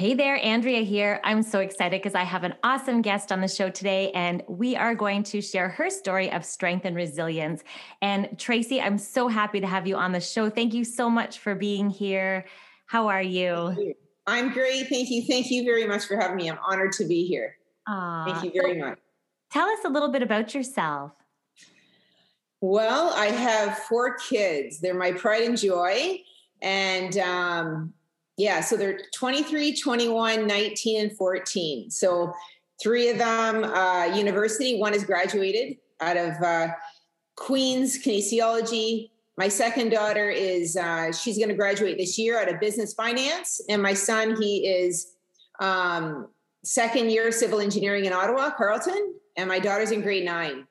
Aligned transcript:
Hey 0.00 0.14
there, 0.14 0.42
Andrea 0.42 0.80
here. 0.80 1.20
I'm 1.24 1.42
so 1.42 1.60
excited 1.60 2.00
because 2.00 2.14
I 2.14 2.24
have 2.24 2.42
an 2.42 2.54
awesome 2.62 3.02
guest 3.02 3.30
on 3.30 3.42
the 3.42 3.48
show 3.48 3.68
today, 3.68 4.10
and 4.12 4.42
we 4.48 4.74
are 4.74 4.94
going 4.94 5.22
to 5.24 5.42
share 5.42 5.68
her 5.68 5.90
story 5.90 6.32
of 6.32 6.42
strength 6.42 6.86
and 6.86 6.96
resilience. 6.96 7.62
And 8.00 8.38
Tracey, 8.38 8.80
I'm 8.80 8.96
so 8.96 9.28
happy 9.28 9.60
to 9.60 9.66
have 9.66 9.86
you 9.86 9.96
on 9.96 10.12
the 10.12 10.20
show. 10.20 10.48
Thank 10.48 10.72
you 10.72 10.84
so 10.84 11.10
much 11.10 11.40
for 11.40 11.54
being 11.54 11.90
here. 11.90 12.46
How 12.86 13.08
are 13.08 13.20
you? 13.20 13.76
you. 13.78 13.94
I'm 14.26 14.54
great. 14.54 14.88
Thank 14.88 15.10
you. 15.10 15.22
Thank 15.28 15.50
you 15.50 15.64
very 15.64 15.86
much 15.86 16.06
for 16.06 16.16
having 16.16 16.38
me. 16.38 16.48
I'm 16.48 16.58
honored 16.66 16.92
to 16.92 17.04
be 17.04 17.26
here. 17.26 17.58
Aww. 17.86 18.24
Thank 18.24 18.42
you 18.42 18.58
very 18.58 18.78
much. 18.78 18.98
Tell 19.52 19.68
us 19.68 19.80
a 19.84 19.90
little 19.90 20.10
bit 20.10 20.22
about 20.22 20.54
yourself. 20.54 21.12
Well, 22.62 23.12
I 23.14 23.26
have 23.26 23.76
four 23.80 24.16
kids. 24.16 24.80
They're 24.80 24.94
my 24.94 25.12
pride 25.12 25.42
and 25.42 25.58
joy. 25.58 26.22
And 26.62 27.18
um, 27.18 27.92
yeah, 28.40 28.62
so 28.62 28.76
they're 28.76 29.00
23, 29.14 29.76
21, 29.76 30.46
19, 30.46 31.00
and 31.02 31.16
14. 31.16 31.90
So 31.90 32.32
three 32.82 33.10
of 33.10 33.18
them 33.18 33.64
uh, 33.64 34.06
university. 34.16 34.78
One 34.78 34.94
is 34.94 35.04
graduated 35.04 35.76
out 36.00 36.16
of 36.16 36.42
uh, 36.42 36.68
Queens 37.36 38.02
Kinesiology. 38.02 39.10
My 39.36 39.48
second 39.48 39.90
daughter 39.90 40.30
is 40.30 40.76
uh, 40.76 41.12
she's 41.12 41.36
going 41.36 41.50
to 41.50 41.54
graduate 41.54 41.98
this 41.98 42.18
year 42.18 42.40
out 42.40 42.48
of 42.48 42.58
business 42.60 42.94
finance, 42.94 43.60
and 43.68 43.82
my 43.82 43.94
son 43.94 44.40
he 44.40 44.66
is 44.66 45.12
um, 45.60 46.28
second 46.64 47.10
year 47.10 47.30
civil 47.32 47.60
engineering 47.60 48.06
in 48.06 48.12
Ottawa, 48.12 48.50
Carleton, 48.56 49.14
and 49.36 49.48
my 49.48 49.58
daughter's 49.58 49.90
in 49.90 50.00
grade 50.00 50.24
nine. 50.24 50.66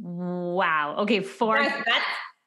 Wow. 0.00 0.96
Okay, 0.98 1.20
four. 1.20 1.62
That's, 1.62 1.88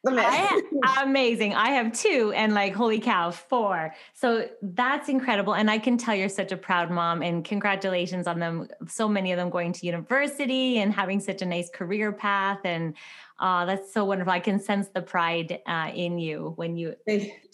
I, 0.07 0.61
amazing. 1.03 1.53
I 1.53 1.69
have 1.71 1.93
two, 1.93 2.33
and 2.35 2.53
like, 2.53 2.73
holy 2.73 2.99
cow, 2.99 3.31
four. 3.31 3.93
So 4.13 4.49
that's 4.61 5.09
incredible. 5.09 5.53
And 5.53 5.69
I 5.69 5.77
can 5.77 5.97
tell 5.97 6.15
you're 6.15 6.29
such 6.29 6.51
a 6.51 6.57
proud 6.57 6.89
mom, 6.89 7.21
and 7.21 7.45
congratulations 7.45 8.27
on 8.27 8.39
them. 8.39 8.67
So 8.87 9.07
many 9.07 9.31
of 9.31 9.37
them 9.37 9.49
going 9.49 9.73
to 9.73 9.85
university 9.85 10.79
and 10.79 10.91
having 10.91 11.19
such 11.19 11.41
a 11.41 11.45
nice 11.45 11.69
career 11.69 12.11
path. 12.11 12.59
And 12.63 12.95
uh, 13.39 13.65
that's 13.65 13.93
so 13.93 14.05
wonderful. 14.05 14.33
I 14.33 14.39
can 14.39 14.59
sense 14.59 14.87
the 14.89 15.01
pride 15.01 15.59
uh, 15.67 15.91
in 15.93 16.17
you 16.17 16.53
when 16.55 16.75
you 16.77 16.95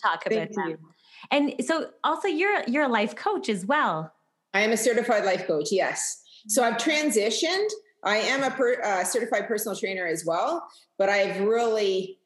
talk 0.01 0.25
about 0.25 0.49
that. 0.49 0.69
You. 0.69 0.79
And 1.31 1.55
so, 1.65 1.89
also, 2.03 2.27
you're 2.27 2.63
you're 2.67 2.83
a 2.83 2.89
life 2.89 3.15
coach 3.15 3.49
as 3.49 3.65
well. 3.65 4.13
I 4.53 4.61
am 4.61 4.71
a 4.71 4.77
certified 4.77 5.25
life 5.25 5.45
coach. 5.47 5.67
Yes. 5.71 6.23
So 6.47 6.63
I've 6.63 6.77
transitioned. 6.77 7.67
I 8.03 8.17
am 8.17 8.43
a 8.43 8.51
per, 8.51 8.81
uh, 8.81 9.03
certified 9.03 9.47
personal 9.47 9.75
trainer 9.75 10.05
as 10.05 10.23
well, 10.25 10.65
but 10.97 11.09
I've 11.09 11.41
really 11.41 12.19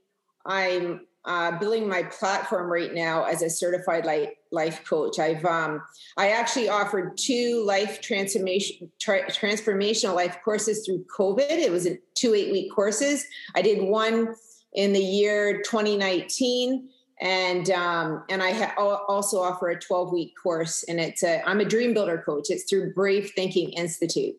I'm 0.45 1.01
uh, 1.25 1.57
building 1.59 1.87
my 1.87 2.03
platform 2.03 2.71
right 2.71 2.93
now 2.93 3.23
as 3.25 3.41
a 3.41 3.49
certified 3.49 4.07
life 4.51 4.83
coach. 4.85 5.19
I've 5.19 5.45
um, 5.45 5.81
I 6.17 6.31
actually 6.31 6.69
offered 6.69 7.17
two 7.17 7.63
life 7.65 8.01
transformation 8.01 8.91
tra- 8.99 9.29
transformational 9.29 10.15
life 10.15 10.37
courses 10.43 10.85
through 10.85 11.05
COVID. 11.15 11.49
It 11.49 11.71
was 11.71 11.87
two 12.15 12.33
eight 12.33 12.51
week 12.51 12.73
courses. 12.73 13.25
I 13.55 13.61
did 13.61 13.83
one 13.83 14.33
in 14.73 14.93
the 14.93 14.99
year 14.99 15.61
2019 15.61 16.89
and 17.21 17.69
um, 17.69 18.23
and 18.29 18.41
I 18.41 18.51
ha- 18.51 18.73
also 19.07 19.41
offer 19.41 19.69
a 19.69 19.79
12 19.79 20.11
week 20.11 20.33
course 20.41 20.83
and 20.87 20.99
it's 20.99 21.23
a 21.23 21.47
I'm 21.47 21.59
a 21.59 21.65
dream 21.65 21.93
builder 21.93 22.23
coach. 22.25 22.47
It's 22.49 22.63
through 22.63 22.93
Brave 22.93 23.31
Thinking 23.35 23.69
Institute. 23.73 24.35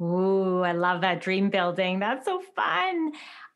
Ooh, 0.00 0.62
I 0.62 0.72
love 0.72 1.02
that 1.02 1.20
dream 1.20 1.48
building. 1.48 2.00
That's 2.00 2.24
so 2.24 2.42
fun. 2.56 3.12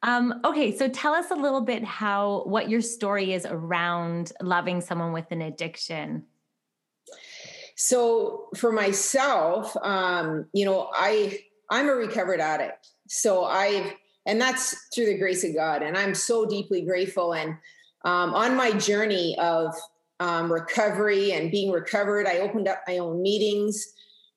Um, 0.07 0.41
okay, 0.45 0.75
so 0.75 0.89
tell 0.89 1.15
us 1.15 1.33
a 1.33 1.35
little 1.35 1.61
bit 1.61 1.83
how 1.83 2.45
what 2.47 2.71
your 2.71 2.81
story 2.81 3.33
is 3.33 3.45
around 3.45 4.33
loving 4.41 4.81
someone 4.81 5.13
with 5.13 5.33
an 5.33 5.43
addiction. 5.43 6.23
So 7.75 8.49
for 8.57 8.71
myself, 8.71 9.77
um, 9.83 10.47
you 10.53 10.65
know, 10.65 10.91
I 10.95 11.41
I'm 11.71 11.89
a 11.89 11.95
recovered 11.95 12.41
addict. 12.41 12.89
So 13.09 13.45
I've 13.45 13.93
and 14.27 14.41
that's 14.41 14.77
through 14.95 15.07
the 15.07 15.19
grace 15.19 15.43
of 15.43 15.55
God, 15.55 15.83
and 15.83 15.99
I'm 15.99 16.15
so 16.15 16.47
deeply 16.47 16.83
grateful. 16.83 17.35
And 17.35 17.57
um, 18.05 18.33
on 18.33 18.57
my 18.57 18.71
journey 18.73 19.37
of 19.41 19.75
um, 20.21 20.53
recovery 20.53 21.33
and 21.33 21.51
being 21.51 21.73
recovered, 21.73 22.29
I 22.29 22.39
opened 22.39 22.69
up 22.69 22.83
my 22.87 22.99
own 22.99 23.23
meetings, 23.23 23.93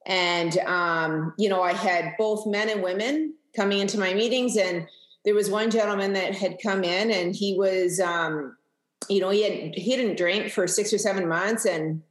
and 0.07 0.57
um, 0.59 1.35
you 1.37 1.47
know, 1.47 1.61
I 1.61 1.73
had 1.73 2.15
both 2.17 2.47
men 2.47 2.69
and 2.69 2.81
women 2.81 3.35
coming 3.55 3.77
into 3.77 3.99
my 3.99 4.15
meetings, 4.15 4.57
and 4.57 4.87
there 5.29 5.35
was 5.35 5.51
one 5.51 5.69
gentleman 5.69 6.13
that 6.13 6.33
had 6.33 6.57
come 6.59 6.83
in 6.83 7.11
and 7.11 7.35
he 7.35 7.55
was 7.55 7.99
um, 7.99 8.57
you 9.09 9.21
know 9.21 9.29
he 9.29 9.43
had 9.43 9.75
he 9.75 9.95
didn't 9.95 10.17
drink 10.17 10.51
for 10.51 10.65
six 10.65 10.91
or 10.91 10.97
seven 10.97 11.27
months 11.27 11.67
and 11.67 12.01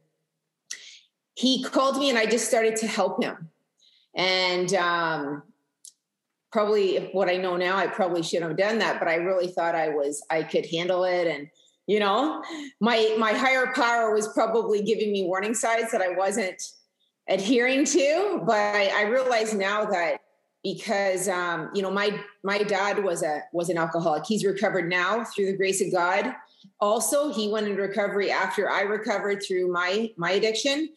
he 1.35 1.61
called 1.61 1.97
me 1.97 2.09
and 2.09 2.17
i 2.17 2.25
just 2.25 2.47
started 2.47 2.77
to 2.77 2.87
help 2.87 3.21
him. 3.21 3.49
And 4.15 4.73
um, 4.73 5.43
probably 6.53 7.09
what 7.11 7.27
i 7.27 7.35
know 7.35 7.57
now 7.57 7.75
i 7.75 7.87
probably 7.87 8.23
shouldn't 8.23 8.51
have 8.51 8.57
done 8.57 8.79
that 8.79 8.99
but 8.99 9.09
i 9.09 9.15
really 9.15 9.49
thought 9.49 9.75
i 9.75 9.89
was 9.89 10.25
i 10.29 10.41
could 10.41 10.65
handle 10.67 11.03
it. 11.03 11.27
And 11.27 11.49
you 11.87 11.99
know 11.99 12.41
my 12.79 13.17
my 13.19 13.33
higher 13.33 13.73
power 13.75 14.13
was 14.13 14.29
probably 14.29 14.81
giving 14.81 15.11
me 15.11 15.25
warning 15.25 15.53
signs 15.53 15.91
that 15.91 16.01
i 16.01 16.15
wasn't 16.15 16.63
adhering 17.27 17.83
to 17.83 18.41
but 18.45 18.55
I, 18.55 18.91
I 18.95 19.01
realize 19.09 19.53
now 19.53 19.83
that 19.87 20.21
because 20.63 21.27
um, 21.29 21.69
you 21.73 21.81
know 21.81 21.91
my 21.91 22.19
my 22.43 22.59
dad 22.63 23.03
was 23.03 23.23
a 23.23 23.41
was 23.53 23.69
an 23.69 23.77
alcoholic. 23.77 24.25
He's 24.25 24.45
recovered 24.45 24.89
now 24.89 25.23
through 25.23 25.47
the 25.47 25.57
grace 25.57 25.81
of 25.81 25.91
God. 25.91 26.33
Also, 26.81 27.31
he 27.31 27.49
went 27.49 27.67
into 27.67 27.81
recovery 27.81 28.31
after 28.31 28.69
I 28.69 28.81
recovered 28.81 29.43
through 29.45 29.71
my 29.71 30.11
my 30.17 30.31
addiction. 30.31 30.89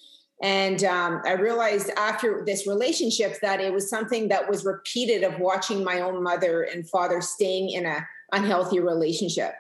And 0.43 0.83
um, 0.83 1.23
I 1.25 1.35
realized 1.35 1.91
after 1.97 2.43
this 2.45 2.67
relationship 2.67 3.39
that 3.43 3.61
it 3.61 3.73
was 3.73 3.89
something 3.89 4.27
that 4.29 4.51
was 4.51 4.65
repeated 4.65 5.23
of 5.23 5.39
watching 5.39 5.85
my 5.85 6.01
own 6.01 6.21
mother 6.21 6.63
and 6.63 6.89
father 6.89 7.21
staying 7.21 7.71
in 7.71 7.87
a 7.87 8.05
unhealthy 8.33 8.81
relationship. 8.81 9.55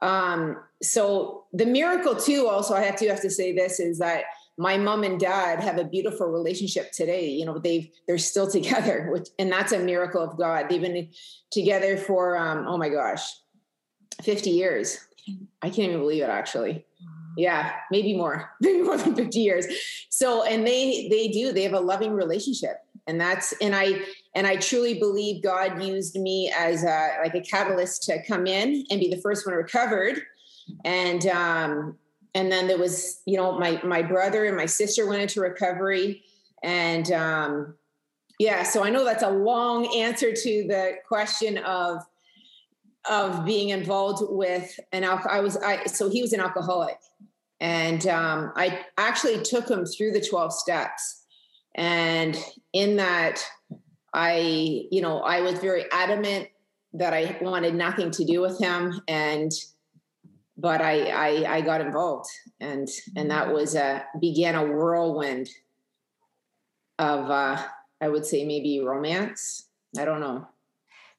Um, 0.00 0.58
so 0.80 1.44
the 1.52 1.66
miracle 1.66 2.14
too, 2.14 2.46
also 2.46 2.74
I 2.74 2.82
have 2.82 2.96
to 2.96 3.08
have 3.08 3.20
to 3.22 3.30
say 3.30 3.52
this 3.52 3.80
is 3.80 3.98
that 3.98 4.24
my 4.58 4.76
mom 4.76 5.04
and 5.04 5.18
dad 5.18 5.60
have 5.60 5.78
a 5.78 5.84
beautiful 5.84 6.26
relationship 6.26 6.92
today 6.92 7.28
you 7.28 7.44
know 7.44 7.58
they've 7.58 7.88
they're 8.06 8.18
still 8.18 8.50
together 8.58 9.08
which, 9.12 9.28
and 9.38 9.50
that's 9.50 9.72
a 9.72 9.78
miracle 9.78 10.22
of 10.22 10.36
god. 10.36 10.68
They've 10.68 10.80
been 10.80 11.10
together 11.50 11.96
for 11.96 12.36
um, 12.36 12.66
oh 12.66 12.76
my 12.76 12.88
gosh 12.88 13.22
50 14.22 14.50
years. 14.50 14.98
I 15.62 15.70
can't 15.70 15.90
even 15.90 16.00
believe 16.00 16.22
it 16.22 16.30
actually. 16.30 16.84
Yeah 17.36 17.72
maybe 17.90 18.16
more 18.16 18.50
maybe 18.60 18.82
more 18.82 18.96
than 18.96 19.14
50 19.14 19.38
years. 19.38 19.66
So 20.08 20.44
and 20.44 20.66
they 20.66 21.08
they 21.10 21.28
do 21.28 21.52
they 21.52 21.62
have 21.62 21.72
a 21.72 21.80
loving 21.80 22.12
relationship 22.12 22.76
and 23.06 23.20
that's 23.20 23.54
and 23.60 23.74
i 23.74 24.00
and 24.34 24.46
i 24.46 24.56
truly 24.56 24.98
believe 24.98 25.42
god 25.42 25.82
used 25.82 26.16
me 26.16 26.52
as 26.56 26.84
a 26.84 27.16
like 27.22 27.34
a 27.34 27.40
catalyst 27.40 28.02
to 28.04 28.22
come 28.26 28.46
in 28.46 28.84
and 28.90 29.00
be 29.00 29.08
the 29.08 29.20
first 29.20 29.46
one 29.46 29.54
recovered. 29.54 30.20
And 30.84 31.26
um 31.26 31.96
and 32.34 32.50
then 32.50 32.68
there 32.68 32.78
was 32.78 33.20
you 33.26 33.36
know 33.36 33.58
my 33.58 33.80
my 33.82 34.02
brother 34.02 34.44
and 34.44 34.56
my 34.56 34.66
sister 34.66 35.06
went 35.06 35.22
into 35.22 35.40
recovery. 35.40 36.22
And 36.62 37.10
um 37.12 37.74
yeah 38.38 38.62
so 38.62 38.84
i 38.84 38.90
know 38.90 39.04
that's 39.04 39.22
a 39.22 39.30
long 39.30 39.86
answer 39.96 40.32
to 40.32 40.64
the 40.68 40.92
question 41.08 41.58
of 41.58 42.02
of 43.08 43.46
being 43.46 43.70
involved 43.70 44.22
with 44.28 44.78
an 44.92 45.04
alcohol 45.04 45.38
i 45.38 45.40
was 45.40 45.56
i 45.58 45.84
so 45.84 46.10
he 46.10 46.20
was 46.22 46.32
an 46.32 46.40
alcoholic. 46.40 46.98
And 47.60 48.06
um 48.06 48.52
i 48.56 48.80
actually 48.98 49.42
took 49.42 49.70
him 49.70 49.86
through 49.86 50.12
the 50.12 50.20
12 50.20 50.52
steps. 50.52 51.20
And 51.74 52.36
in 52.72 52.96
that, 52.96 53.44
I, 54.12 54.86
you 54.90 55.00
know, 55.00 55.20
I 55.20 55.40
was 55.40 55.58
very 55.60 55.84
adamant 55.92 56.48
that 56.94 57.14
I 57.14 57.38
wanted 57.40 57.74
nothing 57.74 58.10
to 58.12 58.24
do 58.24 58.40
with 58.40 58.58
him. 58.58 59.00
And, 59.06 59.52
but 60.60 60.80
I, 60.80 61.04
I, 61.06 61.56
I 61.56 61.60
got 61.62 61.80
involved 61.80 62.28
and, 62.60 62.88
and 63.16 63.30
that 63.30 63.52
was 63.52 63.74
a, 63.74 64.04
began 64.20 64.54
a 64.54 64.64
whirlwind 64.64 65.48
of, 66.98 67.30
uh, 67.30 67.62
I 68.00 68.08
would 68.08 68.26
say 68.26 68.44
maybe 68.44 68.80
romance. 68.80 69.68
I 69.98 70.04
don't 70.04 70.20
know. 70.20 70.46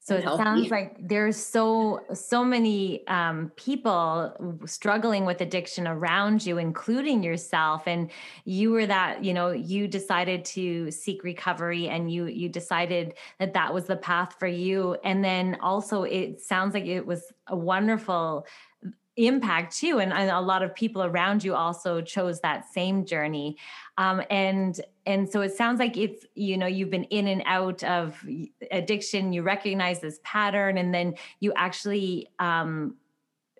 So 0.03 0.15
it 0.15 0.23
sounds 0.23 0.71
like 0.71 0.97
there's 0.99 1.37
so 1.37 2.03
so 2.11 2.43
many 2.43 3.05
um, 3.07 3.51
people 3.55 4.59
struggling 4.65 5.25
with 5.25 5.41
addiction 5.41 5.87
around 5.87 6.43
you, 6.43 6.57
including 6.57 7.21
yourself. 7.21 7.83
And 7.85 8.09
you 8.43 8.71
were 8.71 8.87
that 8.87 9.23
you 9.23 9.31
know 9.31 9.51
you 9.51 9.87
decided 9.87 10.43
to 10.45 10.89
seek 10.89 11.23
recovery, 11.23 11.87
and 11.87 12.11
you 12.11 12.25
you 12.25 12.49
decided 12.49 13.13
that 13.37 13.53
that 13.53 13.75
was 13.75 13.85
the 13.85 13.95
path 13.95 14.37
for 14.39 14.47
you. 14.47 14.97
And 15.03 15.23
then 15.23 15.59
also, 15.61 16.01
it 16.01 16.41
sounds 16.41 16.73
like 16.73 16.87
it 16.87 17.05
was 17.05 17.31
a 17.45 17.55
wonderful 17.55 18.47
impact 19.17 19.75
too 19.75 19.99
and, 19.99 20.13
and, 20.13 20.31
a 20.31 20.39
lot 20.39 20.63
of 20.63 20.73
people 20.73 21.03
around 21.03 21.43
you 21.43 21.53
also 21.53 22.01
chose 22.01 22.39
that 22.41 22.71
same 22.71 23.05
journey. 23.05 23.57
Um, 23.97 24.21
and 24.29 24.79
and 25.05 25.29
so 25.29 25.41
it 25.41 25.53
sounds 25.53 25.79
like 25.79 25.97
it's 25.97 26.25
you 26.35 26.57
know 26.57 26.67
you've 26.67 26.89
been 26.89 27.03
in 27.05 27.27
and 27.27 27.43
out 27.45 27.83
of 27.83 28.23
addiction 28.71 29.33
you 29.33 29.43
recognize 29.43 29.99
this 29.99 30.19
pattern 30.23 30.77
and 30.77 30.93
then 30.93 31.15
you 31.39 31.51
actually 31.55 32.29
um, 32.39 32.95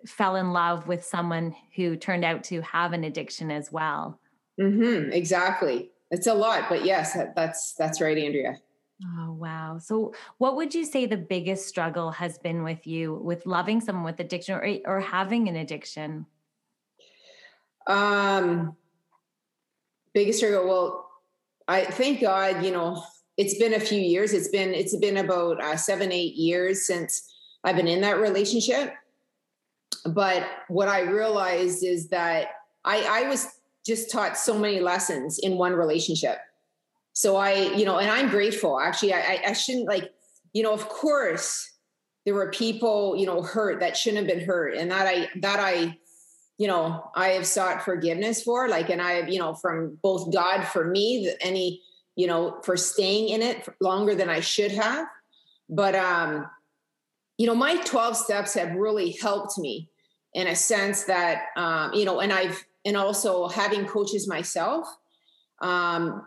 fell 0.06 0.36
in 0.36 0.52
love 0.52 0.88
with 0.88 1.04
someone 1.04 1.54
who 1.76 1.96
turned 1.96 2.24
out 2.24 2.44
to 2.44 2.62
have 2.62 2.92
an 2.92 3.04
addiction 3.04 3.50
as 3.50 3.70
well. 3.70 4.18
Mm-hmm, 4.60 5.12
exactly. 5.12 5.90
It's 6.10 6.26
a 6.26 6.34
lot 6.34 6.68
but 6.68 6.84
yes 6.84 7.16
that's 7.34 7.74
that's 7.74 8.00
right 8.00 8.18
andrea 8.18 8.56
Oh, 9.04 9.32
wow. 9.32 9.78
So, 9.78 10.14
what 10.38 10.56
would 10.56 10.74
you 10.74 10.84
say 10.84 11.06
the 11.06 11.16
biggest 11.16 11.66
struggle 11.66 12.10
has 12.12 12.38
been 12.38 12.62
with 12.62 12.86
you 12.86 13.14
with 13.14 13.46
loving 13.46 13.80
someone 13.80 14.04
with 14.04 14.20
addiction 14.20 14.54
or, 14.54 14.78
or 14.86 15.00
having 15.00 15.48
an 15.48 15.56
addiction? 15.56 16.26
Um, 17.86 18.76
biggest 20.12 20.38
struggle. 20.38 20.68
Well, 20.68 21.10
I 21.66 21.84
thank 21.84 22.20
God, 22.20 22.64
you 22.64 22.70
know, 22.70 23.02
it's 23.36 23.58
been 23.58 23.74
a 23.74 23.80
few 23.80 24.00
years. 24.00 24.32
It's 24.32 24.48
been, 24.48 24.74
it's 24.74 24.96
been 24.96 25.16
about 25.16 25.62
uh, 25.62 25.76
seven, 25.76 26.12
eight 26.12 26.34
years 26.34 26.86
since 26.86 27.32
I've 27.64 27.76
been 27.76 27.88
in 27.88 28.02
that 28.02 28.18
relationship. 28.18 28.94
But 30.06 30.46
what 30.68 30.88
I 30.88 31.00
realized 31.00 31.84
is 31.84 32.08
that 32.08 32.48
I, 32.84 33.06
I 33.08 33.28
was 33.28 33.48
just 33.86 34.10
taught 34.10 34.36
so 34.36 34.58
many 34.58 34.80
lessons 34.80 35.38
in 35.38 35.56
one 35.56 35.72
relationship 35.72 36.38
so 37.12 37.36
I, 37.36 37.74
you 37.74 37.84
know, 37.84 37.98
and 37.98 38.10
I'm 38.10 38.28
grateful. 38.28 38.80
Actually, 38.80 39.14
I, 39.14 39.42
I 39.48 39.52
shouldn't 39.52 39.86
like, 39.86 40.10
you 40.52 40.62
know, 40.62 40.72
of 40.72 40.88
course, 40.88 41.68
there 42.24 42.34
were 42.34 42.50
people, 42.50 43.16
you 43.16 43.26
know, 43.26 43.42
hurt 43.42 43.80
that 43.80 43.96
shouldn't 43.96 44.26
have 44.26 44.38
been 44.38 44.46
hurt, 44.46 44.74
and 44.76 44.90
that 44.90 45.06
I 45.06 45.28
that 45.40 45.58
I, 45.60 45.98
you 46.58 46.68
know, 46.68 47.10
I 47.14 47.30
have 47.30 47.46
sought 47.46 47.82
forgiveness 47.82 48.42
for. 48.42 48.68
Like, 48.68 48.90
and 48.90 49.02
I 49.02 49.12
have, 49.12 49.28
you 49.28 49.38
know, 49.38 49.54
from 49.54 49.98
both 50.02 50.32
God 50.32 50.64
for 50.64 50.84
me, 50.84 51.34
any, 51.40 51.82
you 52.16 52.26
know, 52.26 52.60
for 52.62 52.76
staying 52.76 53.30
in 53.30 53.42
it 53.42 53.68
longer 53.80 54.14
than 54.14 54.30
I 54.30 54.40
should 54.40 54.70
have. 54.72 55.06
But 55.68 55.94
um, 55.94 56.46
you 57.38 57.46
know, 57.46 57.54
my 57.54 57.76
12 57.76 58.16
steps 58.16 58.54
have 58.54 58.72
really 58.74 59.12
helped 59.20 59.58
me 59.58 59.88
in 60.34 60.46
a 60.46 60.56
sense 60.56 61.04
that 61.04 61.46
um, 61.56 61.92
you 61.92 62.04
know, 62.04 62.20
and 62.20 62.32
I've 62.32 62.64
and 62.84 62.96
also 62.96 63.48
having 63.48 63.84
coaches 63.84 64.28
myself. 64.28 64.86
Um, 65.60 66.26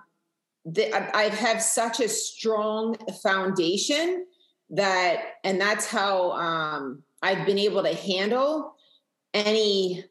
the, 0.65 1.15
I 1.15 1.29
have 1.29 1.61
such 1.61 1.99
a 1.99 2.09
strong 2.09 2.95
foundation 3.21 4.25
that, 4.71 5.21
and 5.43 5.61
that's 5.61 5.85
how 5.85 6.31
um, 6.31 7.03
I've 7.21 7.45
been 7.45 7.59
able 7.59 7.83
to 7.83 7.93
handle 7.93 8.75
any 9.33 10.03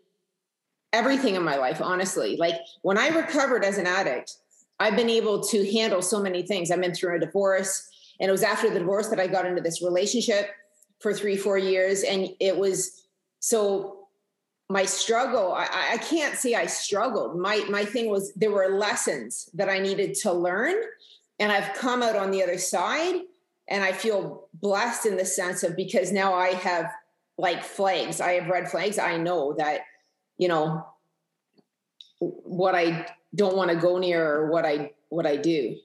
everything 0.93 1.35
in 1.35 1.43
my 1.43 1.57
life. 1.57 1.83
Honestly, 1.83 2.37
like 2.37 2.55
when 2.83 2.97
I 2.97 3.09
recovered 3.09 3.65
as 3.65 3.79
an 3.79 3.87
addict, 3.87 4.37
I've 4.79 4.97
been 4.97 5.11
able 5.11 5.43
to 5.45 5.73
handle 5.73 6.03
so 6.03 6.23
many 6.23 6.43
things. 6.43 6.71
I've 6.71 6.81
been 6.81 6.95
through 6.95 7.17
a 7.17 7.19
divorce, 7.19 7.89
and 8.21 8.29
it 8.29 8.33
was 8.33 8.45
after 8.45 8.71
the 8.71 8.79
divorce 8.79 9.09
that 9.09 9.19
I 9.19 9.27
got 9.27 9.47
into 9.47 9.61
this 9.61 9.83
relationship 9.83 10.51
for 11.01 11.13
three, 11.13 11.37
four 11.37 11.59
years, 11.59 12.05
and 12.05 12.29
it 12.39 12.57
was 12.57 13.07
so 13.41 14.04
my 14.71 14.85
struggle 14.85 15.53
I, 15.53 15.69
I 15.93 15.97
can't 15.99 16.37
say 16.37 16.55
i 16.55 16.67
struggled 16.67 17.39
my 17.39 17.65
my 17.69 17.85
thing 17.85 18.09
was 18.09 18.33
there 18.35 18.51
were 18.51 18.69
lessons 18.69 19.51
that 19.55 19.69
i 19.69 19.79
needed 19.79 20.15
to 20.23 20.33
learn 20.33 20.75
and 21.39 21.53
i've 21.53 21.75
come 21.75 22.03
out 22.03 22.17
on 22.17 22.31
the 22.31 22.43
other 22.43 22.59
side 22.59 23.21
and 23.69 23.85
i 23.85 23.93
feel 23.93 24.49
blessed 24.55 25.07
in 25.07 25.17
the 25.17 25.25
sense 25.25 25.63
of 25.63 25.77
because 25.77 26.13
now 26.13 26.33
i 26.33 26.49
have 26.49 26.91
like 27.37 27.63
flags 27.63 28.21
i 28.21 28.33
have 28.33 28.49
red 28.49 28.71
flags 28.71 28.99
i 28.99 29.17
know 29.17 29.55
that 29.59 29.81
you 30.39 30.49
know 30.49 30.87
what 32.21 32.75
i 32.75 33.07
don't 33.35 33.57
want 33.57 33.71
to 33.71 33.77
go 33.77 33.99
near 33.99 34.27
or 34.27 34.51
what 34.51 34.65
i 34.65 34.91
what 35.11 35.27
i 35.27 35.37
do 35.37 35.77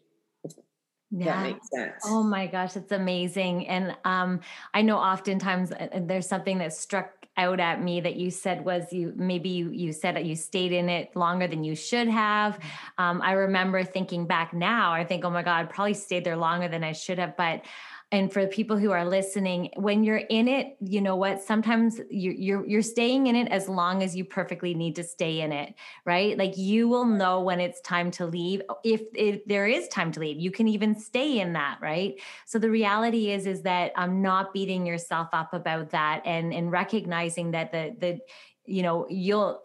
yeah. 1.11 1.25
That 1.25 1.43
makes 1.43 1.69
sense. 1.69 2.03
Oh 2.05 2.21
my 2.21 2.45
gosh, 2.45 2.75
it's 2.75 2.91
amazing. 2.91 3.67
And 3.67 3.97
um, 4.05 4.41
I 4.73 4.83
know 4.83 4.97
oftentimes 4.97 5.71
uh, 5.71 5.87
there's 6.01 6.27
something 6.27 6.59
that 6.59 6.73
struck 6.73 7.18
out 7.39 7.59
at 7.59 7.81
me 7.81 8.01
that 8.01 8.17
you 8.17 8.29
said 8.29 8.65
was 8.65 8.91
you 8.91 9.13
maybe 9.15 9.49
you 9.49 9.69
you 9.69 9.93
said 9.93 10.15
that 10.15 10.25
you 10.25 10.35
stayed 10.35 10.73
in 10.73 10.89
it 10.89 11.15
longer 11.15 11.47
than 11.47 11.63
you 11.63 11.75
should 11.75 12.07
have. 12.07 12.55
Mm-hmm. 12.55 13.03
Um, 13.03 13.21
I 13.21 13.31
remember 13.31 13.83
thinking 13.83 14.27
back 14.27 14.53
now, 14.53 14.91
I 14.91 15.05
think, 15.05 15.23
oh 15.23 15.29
my 15.29 15.43
God, 15.43 15.69
probably 15.69 15.93
stayed 15.93 16.25
there 16.25 16.35
longer 16.35 16.67
than 16.67 16.83
I 16.83 16.91
should 16.91 17.17
have. 17.17 17.37
But 17.37 17.63
and 18.11 18.33
for 18.33 18.41
the 18.41 18.47
people 18.47 18.77
who 18.77 18.91
are 18.91 19.05
listening 19.05 19.69
when 19.75 20.03
you're 20.03 20.17
in 20.17 20.47
it 20.47 20.77
you 20.81 21.01
know 21.01 21.15
what? 21.15 21.41
Sometimes 21.41 21.99
you're, 22.09 22.33
you're 22.33 22.65
you're 22.65 22.81
staying 22.81 23.27
in 23.27 23.35
it 23.35 23.47
as 23.49 23.69
long 23.69 24.01
as 24.01 24.15
you 24.15 24.25
perfectly 24.25 24.73
need 24.73 24.95
to 24.95 25.03
stay 25.03 25.41
in 25.41 25.51
it 25.51 25.73
right? 26.05 26.37
Like 26.37 26.57
you 26.57 26.87
will 26.87 27.05
know 27.05 27.41
when 27.41 27.59
it's 27.59 27.81
time 27.81 28.11
to 28.11 28.25
leave. 28.25 28.61
Oh, 28.69 28.77
if, 28.83 29.01
if 29.13 29.45
there 29.45 29.67
is 29.67 29.87
time 29.89 30.11
to 30.13 30.19
leave 30.19 30.39
you 30.39 30.51
can 30.51 30.67
even 30.67 30.99
stay 30.99 31.39
in 31.39 31.53
that 31.53 31.79
right? 31.81 32.15
So 32.45 32.59
the 32.59 32.69
reality 32.69 33.31
is 33.31 33.45
is 33.45 33.61
that 33.63 33.91
i'm 33.95 34.21
not 34.21 34.53
beating 34.53 34.85
yourself 34.85 35.29
up 35.33 35.53
about 35.53 35.89
that 35.91 36.21
and 36.25 36.53
and 36.53 36.71
recognizing 36.71 37.51
that 37.51 37.71
the 37.71 37.95
the 37.99 38.19
you 38.65 38.83
know 38.83 39.07
you'll 39.09 39.61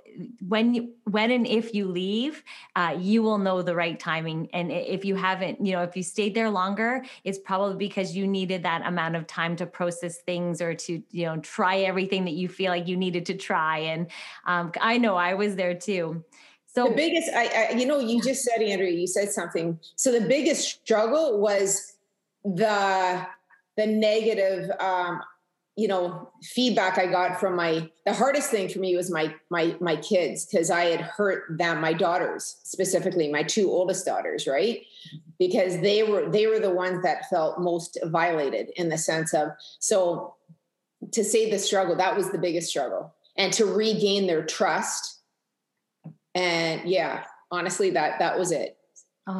when 0.46 0.74
you 0.74 0.92
when 1.04 1.30
and 1.30 1.46
if 1.46 1.74
you 1.74 1.86
leave 1.86 2.42
uh, 2.76 2.96
you 2.98 3.22
will 3.22 3.38
know 3.38 3.62
the 3.62 3.74
right 3.74 3.98
timing. 3.98 4.48
And 4.52 4.70
if 4.70 5.04
you 5.04 5.14
haven't 5.14 5.64
you 5.64 5.72
know 5.72 5.82
if 5.82 5.96
you 5.96 6.02
stayed 6.02 6.34
there 6.34 6.50
longer 6.50 7.04
it's 7.24 7.38
probably 7.38 7.76
because 7.76 8.16
you 8.16 8.26
needed 8.26 8.62
that 8.62 8.86
amount 8.86 9.16
of 9.16 9.26
time 9.26 9.56
to 9.56 9.66
process 9.66 10.18
things 10.18 10.62
or 10.62 10.74
to 10.74 11.02
you 11.10 11.26
know 11.26 11.38
try 11.38 11.80
everything 11.80 12.24
that 12.24 12.34
you 12.34 12.48
feel 12.48 12.70
like 12.70 12.88
you 12.88 12.96
needed 12.96 13.26
to 13.26 13.34
try. 13.34 13.78
And 13.78 14.10
um, 14.46 14.72
i 14.80 14.98
know 14.98 15.16
i 15.16 15.34
was 15.34 15.56
there 15.56 15.74
too. 15.74 16.24
So 16.66 16.88
the 16.88 16.94
biggest 16.94 17.30
I, 17.34 17.68
I 17.70 17.74
you 17.74 17.86
know 17.86 17.98
you 17.98 18.22
just 18.22 18.42
said 18.42 18.62
andrew 18.62 18.86
you 18.86 19.06
said 19.06 19.32
something. 19.32 19.78
So 19.96 20.12
the 20.12 20.26
biggest 20.26 20.68
struggle 20.68 21.40
was 21.40 21.94
the 22.44 23.26
the 23.76 23.86
negative 23.86 24.70
um, 24.78 25.20
you 25.76 25.88
know 25.88 26.30
feedback 26.42 26.98
i 26.98 27.06
got 27.06 27.40
from 27.40 27.56
my 27.56 27.88
the 28.06 28.12
hardest 28.12 28.50
thing 28.50 28.68
for 28.68 28.78
me 28.78 28.96
was 28.96 29.10
my 29.10 29.34
my 29.50 29.74
my 29.80 29.96
kids 29.96 30.46
because 30.46 30.70
i 30.70 30.84
had 30.84 31.00
hurt 31.00 31.44
them 31.58 31.80
my 31.80 31.92
daughters 31.92 32.60
specifically 32.62 33.30
my 33.30 33.42
two 33.42 33.68
oldest 33.70 34.06
daughters 34.06 34.44
right? 34.46 34.82
Because 35.38 35.80
they 35.80 36.02
were 36.02 36.28
they 36.28 36.46
were 36.46 36.58
the 36.58 36.70
ones 36.70 37.02
that 37.02 37.28
felt 37.28 37.60
most 37.60 37.98
violated 38.04 38.70
in 38.76 38.88
the 38.88 38.98
sense 38.98 39.34
of 39.34 39.48
so 39.78 40.34
to 41.12 41.24
say 41.24 41.50
the 41.50 41.58
struggle 41.58 41.96
that 41.96 42.16
was 42.16 42.30
the 42.30 42.38
biggest 42.38 42.68
struggle. 42.68 43.14
And 43.36 43.52
to 43.54 43.66
regain 43.66 44.26
their 44.26 44.44
trust 44.44 45.20
and 46.34 46.88
yeah 46.88 47.24
honestly 47.50 47.90
that 47.90 48.18
that 48.18 48.38
was 48.38 48.52
it 48.52 48.76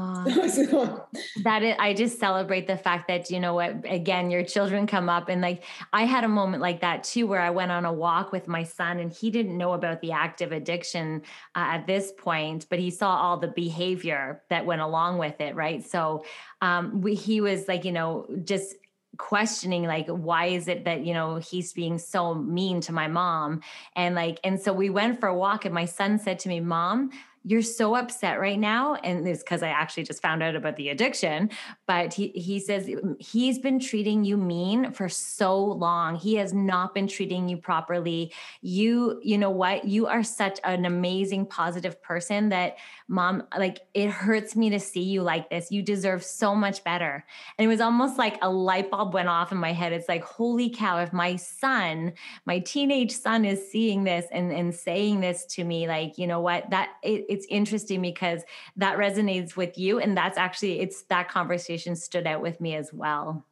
Oh, 0.67 1.07
that 1.43 1.63
is, 1.63 1.77
I 1.79 1.93
just 1.93 2.19
celebrate 2.19 2.67
the 2.67 2.77
fact 2.77 3.07
that 3.09 3.31
you 3.31 3.39
know 3.39 3.53
what 3.53 3.85
again 3.85 4.31
your 4.31 4.43
children 4.43 4.87
come 4.87 5.11
up 5.11 5.29
and 5.29 5.43
like 5.43 5.63
I 5.93 6.05
had 6.05 6.25
a 6.25 6.29
moment 6.29 6.63
like 6.63 6.81
that 6.81 7.05
too 7.05 7.27
where 7.27 7.41
I 7.41 7.51
went 7.51 7.71
on 7.71 7.85
a 7.85 7.93
walk 7.93 8.33
with 8.33 8.49
my 8.49 8.63
son 8.63 8.99
and 8.99 9.13
he 9.13 9.31
didn't 9.31 9.59
know 9.59 9.75
about 9.75 10.01
the 10.01 10.13
active 10.13 10.53
addiction 10.53 11.21
uh, 11.55 11.77
at 11.77 11.87
this 11.87 12.13
point 12.17 12.67
but 12.71 12.79
he 12.79 12.89
saw 12.89 13.15
all 13.15 13.37
the 13.37 13.49
behavior 13.49 14.43
that 14.49 14.65
went 14.65 14.81
along 14.81 15.19
with 15.19 15.39
it 15.43 15.55
right? 15.55 15.85
So 15.87 16.25
um, 16.63 17.03
we, 17.03 17.15
he 17.15 17.43
was 17.43 17.69
like 17.69 17.85
you 17.85 17.93
know 17.93 18.27
just 18.43 18.77
questioning 19.19 19.85
like 19.85 20.07
why 20.09 20.47
is 20.47 20.67
it 20.67 20.87
that 20.87 21.05
you 21.05 21.13
know 21.13 21.37
he's 21.37 21.75
being 21.75 21.99
so 21.99 22.35
mean 22.35 22.81
to 22.81 22.93
my 22.93 23.07
mom? 23.07 23.61
And 23.97 24.15
like 24.15 24.41
and 24.45 24.59
so 24.59 24.73
we 24.73 24.89
went 24.89 25.21
for 25.21 25.29
a 25.29 25.37
walk 25.37 25.67
and 25.67 25.75
my 25.75 25.85
son 25.85 26.19
said 26.19 26.39
to 26.41 26.49
me 26.49 26.61
mom 26.61 27.11
you're 27.47 27.63
so 27.63 27.95
upset 27.95 28.41
right 28.41 28.59
now. 28.59 28.95
And 28.95 29.29
it's 29.29 29.43
because 29.43 29.63
I 29.63 29.69
actually 29.69 30.05
just 30.05 30.23
found 30.23 30.43
out 30.43 30.57
about 30.57 30.77
the 30.77 30.89
addiction. 30.89 31.51
But 31.87 32.15
he, 32.15 32.29
he 32.29 32.59
says 32.59 32.91
he's 33.19 33.59
been 33.59 33.79
treating 33.79 34.25
you 34.25 34.39
mean 34.39 34.93
for 34.93 35.11
so 35.11 35.63
long. 35.63 36.17
He 36.17 36.37
has 36.37 36.55
not 36.55 36.95
been 36.95 37.07
treating 37.07 37.49
you 37.49 37.59
properly. 37.59 38.33
You, 38.63 39.21
you 39.23 39.37
know 39.37 39.51
what? 39.51 39.85
You 39.85 40.07
are 40.07 40.23
such 40.23 40.59
an 40.65 40.87
amazing, 40.87 41.47
positive 41.47 42.03
person 42.03 42.49
that 42.49 42.79
mom, 43.09 43.43
like 43.59 43.81
it 43.93 44.09
hurts 44.09 44.57
me 44.57 44.71
to 44.71 44.81
see 44.81 45.03
you 45.03 45.23
like 45.23 45.51
this. 45.51 45.71
You 45.71 45.83
deserve 45.83 46.25
so 46.25 46.55
much 46.55 46.83
better. 46.83 47.27
And 47.59 47.67
it 47.67 47.69
was 47.69 47.83
almost 47.83 48.17
like 48.17 48.39
a 48.41 48.49
light 48.49 48.91
bulb 48.91 49.13
went 49.13 49.29
off 49.29 49.53
in 49.53 49.59
my 49.59 49.73
head. 49.73 49.93
It's 49.93 50.09
like, 50.09 50.25
holy 50.25 50.71
cow, 50.71 50.99
if 51.01 51.13
my 51.13 51.37
son, 51.37 52.15
my 52.47 52.61
teenage 52.61 53.13
son 53.13 53.45
is 53.45 53.71
seeing 53.71 54.05
this 54.05 54.25
and, 54.33 54.51
and 54.51 54.75
saying 54.75 55.21
this 55.21 55.45
to 55.47 55.65
me, 55.65 55.87
like, 55.87 56.17
you 56.17 56.27
know 56.27 56.41
what, 56.41 56.71
that 56.71 56.93
it, 57.03 57.27
it's 57.35 57.47
interesting 57.51 58.01
because 58.01 58.43
that 58.77 58.97
resonates 58.97 59.57
with 59.57 59.77
you. 59.77 59.99
And 59.99 60.17
that's 60.17 60.39
actually, 60.39 60.81
it's 60.81 61.03
that 61.03 61.29
conversation 61.29 61.97
stood 61.97 62.27
out 62.27 62.41
with 62.41 62.61
me 62.61 62.75
as 62.75 62.91
well. 62.93 63.45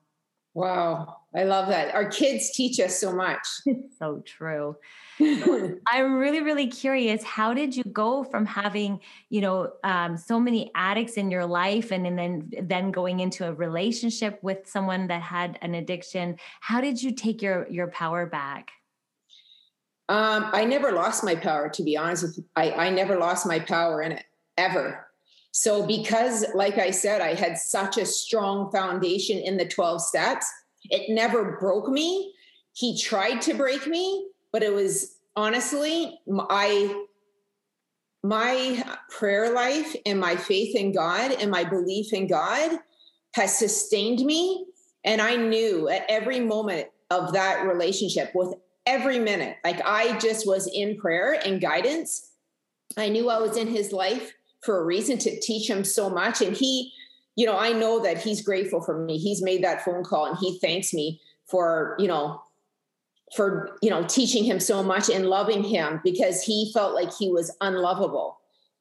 Wow. 0.54 1.16
I 1.34 1.44
love 1.44 1.68
that. 1.68 1.94
Our 1.94 2.10
kids 2.10 2.50
teach 2.52 2.78
us 2.78 2.98
so 2.98 3.14
much. 3.14 3.46
so 3.98 4.22
true. 4.26 4.76
I'm 5.20 6.14
really, 6.18 6.42
really 6.42 6.66
curious. 6.66 7.22
How 7.22 7.54
did 7.54 7.74
you 7.74 7.84
go 7.84 8.22
from 8.22 8.44
having, 8.44 9.00
you 9.30 9.40
know, 9.40 9.72
um, 9.82 10.18
so 10.18 10.38
many 10.38 10.70
addicts 10.74 11.14
in 11.14 11.30
your 11.30 11.46
life, 11.46 11.90
and, 11.90 12.06
and 12.06 12.18
then 12.18 12.50
then 12.62 12.90
going 12.90 13.20
into 13.20 13.48
a 13.48 13.54
relationship 13.54 14.38
with 14.42 14.66
someone 14.66 15.06
that 15.06 15.22
had 15.22 15.58
an 15.62 15.74
addiction? 15.74 16.36
How 16.60 16.82
did 16.82 17.02
you 17.02 17.12
take 17.12 17.40
your 17.40 17.66
your 17.70 17.86
power 17.88 18.26
back? 18.26 18.72
Um, 20.12 20.50
I 20.52 20.66
never 20.66 20.92
lost 20.92 21.24
my 21.24 21.34
power, 21.34 21.70
to 21.70 21.82
be 21.82 21.96
honest 21.96 22.22
with 22.22 22.36
you. 22.36 22.44
I, 22.54 22.72
I 22.72 22.90
never 22.90 23.18
lost 23.18 23.46
my 23.46 23.58
power 23.58 24.02
in 24.02 24.12
it 24.12 24.24
ever. 24.58 25.06
So, 25.52 25.86
because, 25.86 26.44
like 26.54 26.76
I 26.76 26.90
said, 26.90 27.22
I 27.22 27.32
had 27.32 27.56
such 27.56 27.96
a 27.96 28.04
strong 28.04 28.70
foundation 28.70 29.38
in 29.38 29.56
the 29.56 29.66
12 29.66 30.02
steps, 30.02 30.52
it 30.90 31.10
never 31.10 31.56
broke 31.58 31.88
me. 31.88 32.34
He 32.74 33.00
tried 33.00 33.40
to 33.42 33.54
break 33.54 33.86
me, 33.86 34.28
but 34.52 34.62
it 34.62 34.74
was 34.74 35.16
honestly, 35.34 36.20
I, 36.28 37.06
my 38.22 38.84
prayer 39.08 39.54
life 39.54 39.96
and 40.04 40.20
my 40.20 40.36
faith 40.36 40.76
in 40.76 40.92
God 40.92 41.32
and 41.40 41.50
my 41.50 41.64
belief 41.64 42.12
in 42.12 42.26
God 42.26 42.78
has 43.34 43.58
sustained 43.58 44.20
me. 44.26 44.66
And 45.06 45.22
I 45.22 45.36
knew 45.36 45.88
at 45.88 46.04
every 46.10 46.40
moment 46.40 46.88
of 47.10 47.32
that 47.32 47.66
relationship, 47.66 48.32
with 48.34 48.56
every 48.86 49.18
minute, 49.18 49.56
like 49.64 49.80
I 49.84 50.18
just 50.18 50.46
was 50.46 50.70
in 50.72 50.96
prayer 50.96 51.40
and 51.44 51.60
guidance. 51.60 52.30
I 52.96 53.08
knew 53.08 53.30
I 53.30 53.38
was 53.38 53.56
in 53.56 53.68
his 53.68 53.92
life 53.92 54.32
for 54.62 54.80
a 54.80 54.84
reason 54.84 55.18
to 55.18 55.40
teach 55.40 55.68
him 55.68 55.84
so 55.84 56.08
much. 56.10 56.40
And 56.40 56.56
he, 56.56 56.92
you 57.36 57.46
know, 57.46 57.58
I 57.58 57.72
know 57.72 58.02
that 58.02 58.18
he's 58.18 58.42
grateful 58.42 58.80
for 58.80 59.04
me. 59.04 59.18
He's 59.18 59.42
made 59.42 59.64
that 59.64 59.84
phone 59.84 60.04
call 60.04 60.26
and 60.26 60.38
he 60.38 60.58
thanks 60.58 60.92
me 60.92 61.20
for, 61.46 61.96
you 61.98 62.08
know, 62.08 62.42
for, 63.34 63.78
you 63.80 63.90
know, 63.90 64.04
teaching 64.04 64.44
him 64.44 64.60
so 64.60 64.82
much 64.82 65.08
and 65.08 65.26
loving 65.26 65.64
him 65.64 66.00
because 66.04 66.42
he 66.42 66.70
felt 66.74 66.94
like 66.94 67.10
he 67.14 67.30
was 67.30 67.54
unlovable 67.60 68.38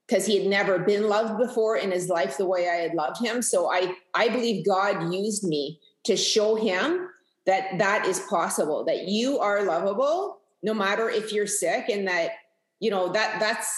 because 0.08 0.26
he 0.26 0.38
had 0.38 0.48
never 0.48 0.78
been 0.78 1.08
loved 1.08 1.38
before 1.38 1.78
in 1.78 1.92
his 1.92 2.10
life 2.10 2.38
the 2.38 2.46
way 2.46 2.68
I 2.68 2.82
had 2.82 2.94
loved 2.94 3.24
him. 3.24 3.42
So 3.42 3.72
I 3.72 3.96
I 4.14 4.28
believe 4.28 4.66
God 4.66 5.14
used 5.14 5.46
me 5.46 5.80
to 6.04 6.18
show 6.18 6.56
him 6.56 7.08
that 7.46 7.78
that 7.78 8.06
is 8.06 8.20
possible 8.30 8.86
that 8.86 9.08
you 9.08 9.40
are 9.40 9.64
lovable 9.64 10.40
no 10.64 10.74
matter 10.74 11.10
if 11.10 11.32
you're 11.32 11.48
sick 11.48 11.90
and 11.90 12.08
that 12.08 12.32
you 12.80 12.90
know 12.90 13.12
that 13.12 13.40
that's 13.40 13.74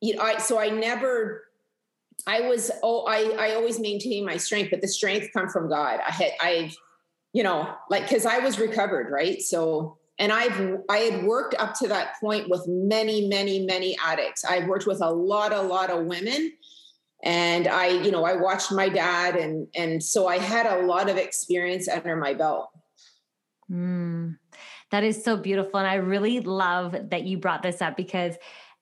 you 0.00 0.14
know, 0.14 0.22
I 0.22 0.38
so 0.38 0.58
I 0.58 0.68
never 0.68 1.44
I 2.26 2.42
was 2.42 2.70
oh 2.82 3.04
I 3.06 3.34
I 3.38 3.54
always 3.54 3.78
maintain 3.78 4.24
my 4.24 4.36
strength, 4.36 4.70
but 4.70 4.80
the 4.80 4.88
strength 4.88 5.28
come 5.32 5.48
from 5.48 5.68
God. 5.68 6.00
I 6.06 6.10
had 6.10 6.30
I 6.40 6.72
you 7.32 7.42
know 7.42 7.74
like 7.90 8.04
because 8.04 8.26
I 8.26 8.38
was 8.38 8.58
recovered 8.58 9.10
right 9.10 9.42
so 9.42 9.98
and 10.18 10.32
I've 10.32 10.78
I 10.88 10.98
had 10.98 11.24
worked 11.24 11.54
up 11.58 11.74
to 11.80 11.88
that 11.88 12.18
point 12.20 12.48
with 12.48 12.64
many 12.66 13.28
many 13.28 13.64
many 13.64 13.96
addicts. 14.04 14.44
I've 14.44 14.66
worked 14.66 14.86
with 14.86 15.00
a 15.00 15.10
lot 15.10 15.52
a 15.52 15.60
lot 15.60 15.90
of 15.90 16.06
women 16.06 16.52
and 17.22 17.68
I 17.68 17.88
you 17.88 18.10
know 18.10 18.24
I 18.24 18.36
watched 18.36 18.72
my 18.72 18.88
dad 18.88 19.36
and 19.36 19.66
and 19.74 20.02
so 20.02 20.26
I 20.26 20.38
had 20.38 20.66
a 20.66 20.86
lot 20.86 21.10
of 21.10 21.16
experience 21.16 21.88
under 21.88 22.16
my 22.16 22.34
belt. 22.34 22.70
Mm, 23.70 24.36
that 24.92 25.02
is 25.02 25.24
so 25.24 25.36
beautiful 25.36 25.80
and 25.80 25.88
I 25.88 25.96
really 25.96 26.40
love 26.40 26.94
that 27.10 27.24
you 27.24 27.38
brought 27.38 27.62
this 27.62 27.82
up 27.82 27.96
because 27.96 28.36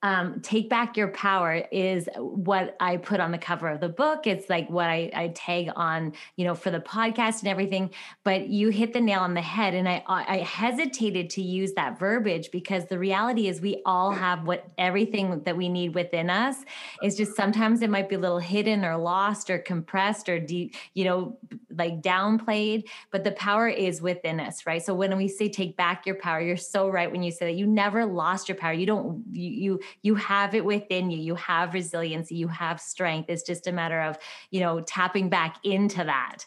um, 0.04 0.40
take 0.42 0.68
back 0.68 0.98
your 0.98 1.08
power 1.08 1.64
is 1.72 2.10
what 2.18 2.76
I 2.78 2.98
put 2.98 3.20
on 3.20 3.32
the 3.32 3.38
cover 3.38 3.68
of 3.68 3.80
the 3.80 3.88
book. 3.88 4.26
It's 4.26 4.50
like 4.50 4.68
what 4.68 4.90
I, 4.90 5.10
I 5.14 5.28
tag 5.28 5.70
on, 5.76 6.12
you 6.36 6.44
know, 6.44 6.54
for 6.54 6.70
the 6.70 6.78
podcast 6.78 7.38
and 7.38 7.48
everything. 7.48 7.88
But 8.22 8.48
you 8.48 8.68
hit 8.68 8.92
the 8.92 9.00
nail 9.00 9.20
on 9.20 9.32
the 9.32 9.40
head, 9.40 9.72
and 9.72 9.88
I 9.88 10.02
I 10.06 10.36
hesitated 10.38 11.30
to 11.30 11.42
use 11.42 11.72
that 11.72 11.98
verbiage 11.98 12.50
because 12.50 12.84
the 12.84 12.98
reality 12.98 13.48
is 13.48 13.62
we 13.62 13.80
all 13.86 14.10
have 14.10 14.46
what 14.46 14.66
everything 14.76 15.40
that 15.44 15.56
we 15.56 15.70
need 15.70 15.94
within 15.94 16.28
us. 16.28 16.56
Is 17.02 17.16
just 17.16 17.34
sometimes 17.34 17.80
it 17.80 17.88
might 17.88 18.10
be 18.10 18.16
a 18.16 18.18
little 18.18 18.38
hidden 18.38 18.84
or 18.84 18.98
lost 18.98 19.48
or 19.48 19.58
compressed 19.58 20.28
or 20.28 20.38
deep, 20.38 20.74
you 20.92 21.04
know, 21.04 21.38
like 21.70 22.02
downplayed. 22.02 22.84
But 23.10 23.24
the 23.24 23.32
power 23.32 23.68
is 23.68 24.02
within 24.02 24.38
us, 24.38 24.66
right? 24.66 24.82
So 24.82 24.94
when 24.94 25.16
we 25.16 25.28
say 25.28 25.48
take 25.48 25.78
back 25.78 26.04
your 26.04 26.16
power, 26.16 26.42
you're 26.42 26.58
so 26.58 26.90
right 26.90 27.10
when 27.10 27.22
you 27.22 27.30
say 27.30 27.46
that 27.46 27.54
you 27.54 27.66
never 27.66 28.04
lost 28.04 28.50
your 28.50 28.58
power. 28.58 28.74
You 28.74 28.84
don't 28.84 29.24
you, 29.32 29.50
you 29.50 29.80
you 30.02 30.14
have 30.16 30.54
it 30.54 30.64
within 30.64 31.10
you. 31.10 31.18
You 31.18 31.34
have 31.36 31.74
resiliency. 31.74 32.34
You 32.36 32.48
have 32.48 32.80
strength. 32.80 33.30
It's 33.30 33.42
just 33.42 33.66
a 33.66 33.72
matter 33.72 34.00
of 34.00 34.18
you 34.50 34.60
know 34.60 34.80
tapping 34.80 35.28
back 35.28 35.56
into 35.64 36.04
that. 36.04 36.44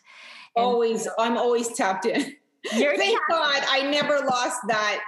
And 0.56 0.66
always 0.66 1.08
i'm 1.20 1.38
always 1.38 1.70
tapped 1.74 2.06
in. 2.06 2.36
Thank 2.70 3.20
god 3.30 3.64
i 3.70 3.88
never 3.90 4.20
lost 4.26 4.60
that 4.68 5.04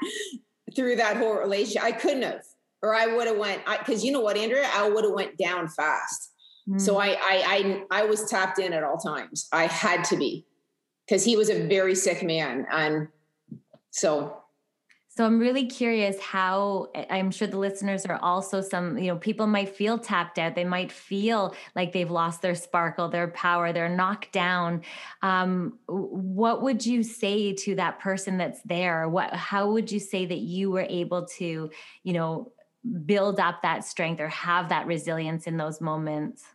through 0.75 0.97
that 0.97 1.17
whole 1.17 1.35
relationship. 1.35 1.83
I 1.83 1.91
couldn't 1.91 2.23
have 2.23 2.43
or 2.81 2.95
i 2.95 3.07
would 3.07 3.27
have 3.27 3.37
went 3.37 3.61
because 3.79 4.03
you 4.03 4.11
know 4.11 4.21
what 4.21 4.37
andrea? 4.37 4.69
I 4.73 4.89
would 4.89 5.03
have 5.03 5.13
went 5.13 5.37
down 5.37 5.67
fast. 5.67 6.31
Mm. 6.69 6.79
so 6.79 6.97
I, 6.97 7.07
I 7.07 7.17
i 7.91 8.01
i 8.01 8.05
was 8.05 8.29
tapped 8.29 8.59
in 8.59 8.73
at 8.73 8.83
all 8.83 8.97
times. 8.97 9.47
I 9.51 9.65
had 9.65 10.03
to 10.05 10.17
be 10.17 10.45
because 11.05 11.23
he 11.23 11.35
was 11.35 11.49
a 11.49 11.67
very 11.67 11.95
sick 11.95 12.23
man 12.23 12.67
and 12.71 13.07
so 13.91 14.37
so 15.19 15.25
I'm 15.25 15.37
really 15.37 15.65
curious 15.65 16.17
how 16.21 16.87
I'm 17.09 17.29
sure 17.29 17.45
the 17.45 17.57
listeners 17.57 18.05
are 18.05 18.17
also 18.21 18.61
some, 18.61 18.97
you 18.97 19.07
know, 19.07 19.17
people 19.17 19.47
might 19.47 19.75
feel 19.75 19.97
tapped 19.97 20.39
out. 20.39 20.55
They 20.55 20.63
might 20.63 20.93
feel 20.93 21.53
like 21.75 21.91
they've 21.91 22.09
lost 22.09 22.41
their 22.41 22.55
sparkle, 22.55 23.09
their 23.09 23.27
power, 23.27 23.73
they're 23.73 23.93
knocked 23.93 24.31
down. 24.31 24.81
Um, 25.21 25.77
what 25.87 26.61
would 26.61 26.85
you 26.85 27.03
say 27.03 27.51
to 27.51 27.75
that 27.75 27.99
person 27.99 28.37
that's 28.37 28.61
there? 28.61 29.09
What 29.09 29.33
how 29.33 29.69
would 29.73 29.91
you 29.91 29.99
say 29.99 30.25
that 30.25 30.37
you 30.37 30.71
were 30.71 30.87
able 30.89 31.25
to, 31.37 31.69
you 32.03 32.13
know, 32.13 32.53
build 33.05 33.41
up 33.41 33.61
that 33.63 33.83
strength 33.83 34.21
or 34.21 34.29
have 34.29 34.69
that 34.69 34.87
resilience 34.87 35.47
in 35.47 35.57
those 35.57 35.81
moments? 35.81 36.45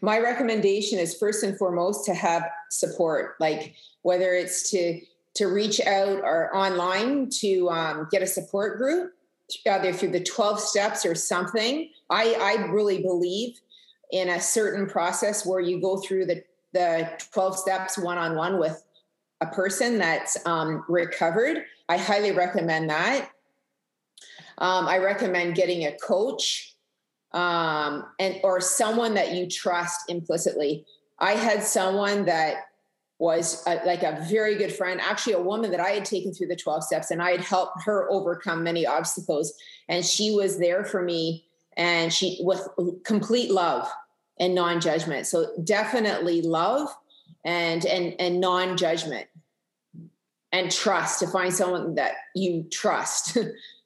My 0.00 0.18
recommendation 0.18 0.98
is 0.98 1.14
first 1.14 1.44
and 1.44 1.58
foremost 1.58 2.06
to 2.06 2.14
have 2.14 2.48
support, 2.70 3.34
like 3.38 3.74
whether 4.00 4.32
it's 4.32 4.70
to 4.70 4.98
to 5.34 5.46
reach 5.46 5.80
out 5.80 6.20
or 6.22 6.54
online 6.54 7.28
to 7.30 7.68
um, 7.70 8.08
get 8.10 8.22
a 8.22 8.26
support 8.26 8.78
group, 8.78 9.12
either 9.66 9.92
through 9.92 10.10
the 10.10 10.22
12 10.22 10.60
steps 10.60 11.06
or 11.06 11.14
something. 11.14 11.88
I, 12.10 12.36
I 12.40 12.66
really 12.70 13.02
believe 13.02 13.60
in 14.10 14.28
a 14.28 14.40
certain 14.40 14.86
process 14.86 15.46
where 15.46 15.60
you 15.60 15.80
go 15.80 15.98
through 15.98 16.26
the, 16.26 16.44
the 16.72 17.10
12 17.32 17.58
steps 17.58 17.98
one 17.98 18.18
on 18.18 18.36
one 18.36 18.58
with 18.58 18.84
a 19.40 19.46
person 19.46 19.98
that's 19.98 20.36
um, 20.46 20.84
recovered. 20.88 21.64
I 21.88 21.96
highly 21.96 22.32
recommend 22.32 22.90
that. 22.90 23.30
Um, 24.58 24.86
I 24.86 24.98
recommend 24.98 25.54
getting 25.54 25.86
a 25.86 25.96
coach 25.98 26.76
um, 27.32 28.04
and 28.20 28.38
or 28.44 28.60
someone 28.60 29.14
that 29.14 29.32
you 29.32 29.48
trust 29.48 30.10
implicitly. 30.10 30.84
I 31.18 31.32
had 31.32 31.62
someone 31.62 32.26
that 32.26 32.66
was 33.22 33.62
a, 33.68 33.76
like 33.86 34.02
a 34.02 34.26
very 34.28 34.56
good 34.56 34.72
friend, 34.72 35.00
actually 35.00 35.34
a 35.34 35.40
woman 35.40 35.70
that 35.70 35.78
I 35.78 35.90
had 35.90 36.04
taken 36.04 36.34
through 36.34 36.48
the 36.48 36.56
12 36.56 36.82
steps 36.82 37.12
and 37.12 37.22
I 37.22 37.30
had 37.30 37.40
helped 37.40 37.84
her 37.84 38.10
overcome 38.10 38.64
many 38.64 38.84
obstacles. 38.84 39.54
And 39.88 40.04
she 40.04 40.32
was 40.32 40.58
there 40.58 40.84
for 40.84 41.02
me 41.02 41.44
and 41.76 42.12
she 42.12 42.38
with 42.40 42.66
complete 43.04 43.52
love 43.52 43.88
and 44.40 44.56
non-judgment. 44.56 45.28
So 45.28 45.52
definitely 45.62 46.42
love 46.42 46.88
and 47.44 47.86
and 47.86 48.16
and 48.18 48.40
non-judgment 48.40 49.28
and 50.50 50.72
trust 50.72 51.20
to 51.20 51.28
find 51.28 51.54
someone 51.54 51.94
that 51.94 52.14
you 52.34 52.64
trust. 52.72 53.38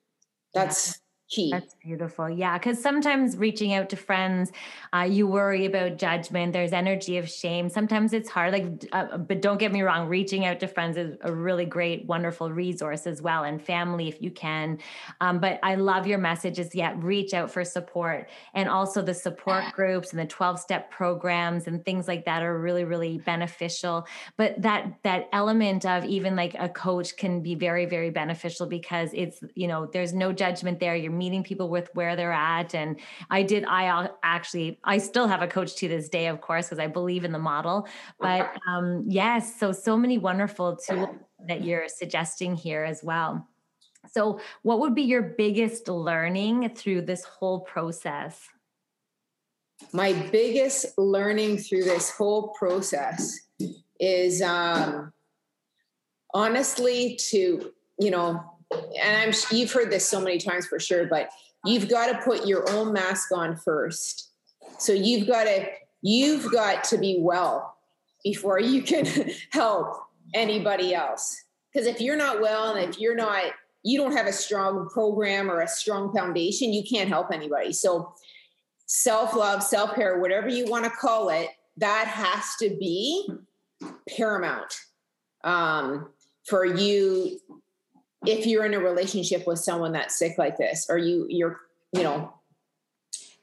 That's 0.54 0.98
key. 1.28 1.50
That's 1.50 1.74
beautiful. 1.82 2.28
Yeah. 2.30 2.58
Cause 2.58 2.80
sometimes 2.80 3.36
reaching 3.36 3.74
out 3.74 3.88
to 3.90 3.96
friends, 3.96 4.52
uh, 4.94 5.02
you 5.02 5.26
worry 5.26 5.66
about 5.66 5.98
judgment. 5.98 6.52
There's 6.52 6.72
energy 6.72 7.18
of 7.18 7.28
shame. 7.28 7.68
Sometimes 7.68 8.12
it's 8.12 8.28
hard. 8.28 8.52
Like, 8.52 8.88
uh, 8.92 9.18
but 9.18 9.42
don't 9.42 9.58
get 9.58 9.72
me 9.72 9.82
wrong, 9.82 10.08
reaching 10.08 10.44
out 10.44 10.60
to 10.60 10.68
friends 10.68 10.96
is 10.96 11.16
a 11.22 11.32
really 11.32 11.64
great, 11.64 12.06
wonderful 12.06 12.50
resource 12.50 13.06
as 13.06 13.20
well, 13.20 13.44
and 13.44 13.60
family 13.60 14.08
if 14.08 14.20
you 14.20 14.30
can. 14.30 14.78
Um, 15.20 15.38
but 15.38 15.58
I 15.62 15.74
love 15.74 16.06
your 16.06 16.18
messages. 16.18 16.74
Yet 16.74 17.02
reach 17.02 17.34
out 17.34 17.50
for 17.50 17.64
support. 17.64 18.28
And 18.54 18.68
also 18.68 19.02
the 19.02 19.14
support 19.14 19.64
groups 19.72 20.10
and 20.12 20.20
the 20.20 20.26
12 20.26 20.60
step 20.60 20.90
programs 20.90 21.66
and 21.66 21.84
things 21.84 22.08
like 22.08 22.24
that 22.24 22.42
are 22.42 22.58
really, 22.58 22.84
really 22.84 23.18
beneficial. 23.18 24.06
But 24.36 24.60
that, 24.62 24.98
that 25.02 25.28
element 25.32 25.84
of 25.86 26.04
even 26.04 26.36
like 26.36 26.54
a 26.58 26.68
coach 26.68 27.16
can 27.16 27.42
be 27.42 27.54
very, 27.54 27.86
very 27.86 28.10
beneficial 28.10 28.66
because 28.66 29.10
it's, 29.12 29.42
you 29.54 29.68
know, 29.68 29.86
there's 29.92 30.12
no 30.12 30.32
judgment 30.32 30.80
there. 30.80 30.96
You're 30.96 31.12
meeting 31.16 31.42
people 31.42 31.68
with 31.68 31.88
where 31.94 32.16
they're 32.16 32.32
at. 32.32 32.74
And 32.74 32.98
I 33.30 33.42
did, 33.42 33.64
I 33.64 34.08
actually, 34.22 34.78
I 34.84 34.98
still 34.98 35.28
have 35.28 35.42
a 35.42 35.46
coach 35.46 35.76
to 35.76 35.88
this 35.88 36.08
day, 36.08 36.26
of 36.26 36.40
course, 36.40 36.66
because 36.66 36.78
I 36.78 36.86
believe 36.86 37.24
in 37.24 37.32
the 37.32 37.38
model. 37.38 37.88
But 38.20 38.56
um, 38.68 39.04
yes, 39.06 39.58
so, 39.58 39.72
so 39.72 39.96
many 39.96 40.18
wonderful 40.18 40.76
tools 40.76 41.16
that 41.46 41.64
you're 41.64 41.88
suggesting 41.88 42.54
here 42.54 42.84
as 42.84 43.02
well. 43.02 43.48
So, 44.12 44.40
what 44.62 44.80
would 44.80 44.94
be 44.94 45.02
your 45.02 45.22
biggest 45.22 45.88
learning 45.88 46.74
through 46.74 47.02
this 47.02 47.24
whole 47.24 47.60
process? 47.60 48.48
My 49.92 50.12
biggest 50.12 50.86
learning 50.96 51.58
through 51.58 51.84
this 51.84 52.10
whole 52.10 52.54
process 52.58 53.38
is 54.00 54.42
um, 54.42 55.12
honestly 56.32 57.18
to, 57.30 57.72
you 57.98 58.10
know, 58.10 58.55
and 59.00 59.16
I'm 59.16 59.32
you've 59.50 59.72
heard 59.72 59.90
this 59.90 60.08
so 60.08 60.20
many 60.20 60.38
times 60.38 60.66
for 60.66 60.78
sure, 60.78 61.06
but 61.06 61.30
you've 61.64 61.88
got 61.88 62.12
to 62.12 62.18
put 62.24 62.46
your 62.46 62.68
own 62.70 62.92
mask 62.92 63.32
on 63.32 63.56
first. 63.56 64.30
So 64.78 64.92
you've 64.92 65.26
got 65.26 65.44
to 65.44 65.66
you've 66.02 66.50
got 66.52 66.84
to 66.84 66.98
be 66.98 67.18
well 67.20 67.76
before 68.22 68.60
you 68.60 68.82
can 68.82 69.06
help 69.52 69.96
anybody 70.34 70.94
else. 70.94 71.44
Because 71.72 71.86
if 71.86 72.00
you're 72.00 72.16
not 72.16 72.40
well 72.40 72.74
and 72.74 72.88
if 72.88 73.00
you're 73.00 73.16
not 73.16 73.44
you 73.82 73.98
don't 73.98 74.16
have 74.16 74.26
a 74.26 74.32
strong 74.32 74.88
program 74.88 75.48
or 75.48 75.60
a 75.60 75.68
strong 75.68 76.12
foundation, 76.12 76.72
you 76.72 76.82
can't 76.82 77.08
help 77.08 77.30
anybody. 77.32 77.72
So 77.72 78.14
self-love, 78.86 79.62
self-care, 79.62 80.18
whatever 80.18 80.48
you 80.48 80.66
want 80.66 80.84
to 80.84 80.90
call 80.90 81.28
it, 81.28 81.50
that 81.76 82.08
has 82.08 82.56
to 82.60 82.76
be 82.80 83.28
paramount 84.16 84.74
um, 85.44 86.08
for 86.48 86.64
you 86.64 87.38
if 88.28 88.46
you're 88.46 88.64
in 88.64 88.74
a 88.74 88.80
relationship 88.80 89.46
with 89.46 89.58
someone 89.58 89.92
that's 89.92 90.18
sick 90.18 90.36
like 90.38 90.56
this 90.56 90.86
or 90.88 90.98
you 90.98 91.26
you're 91.28 91.60
you 91.92 92.02
know 92.02 92.32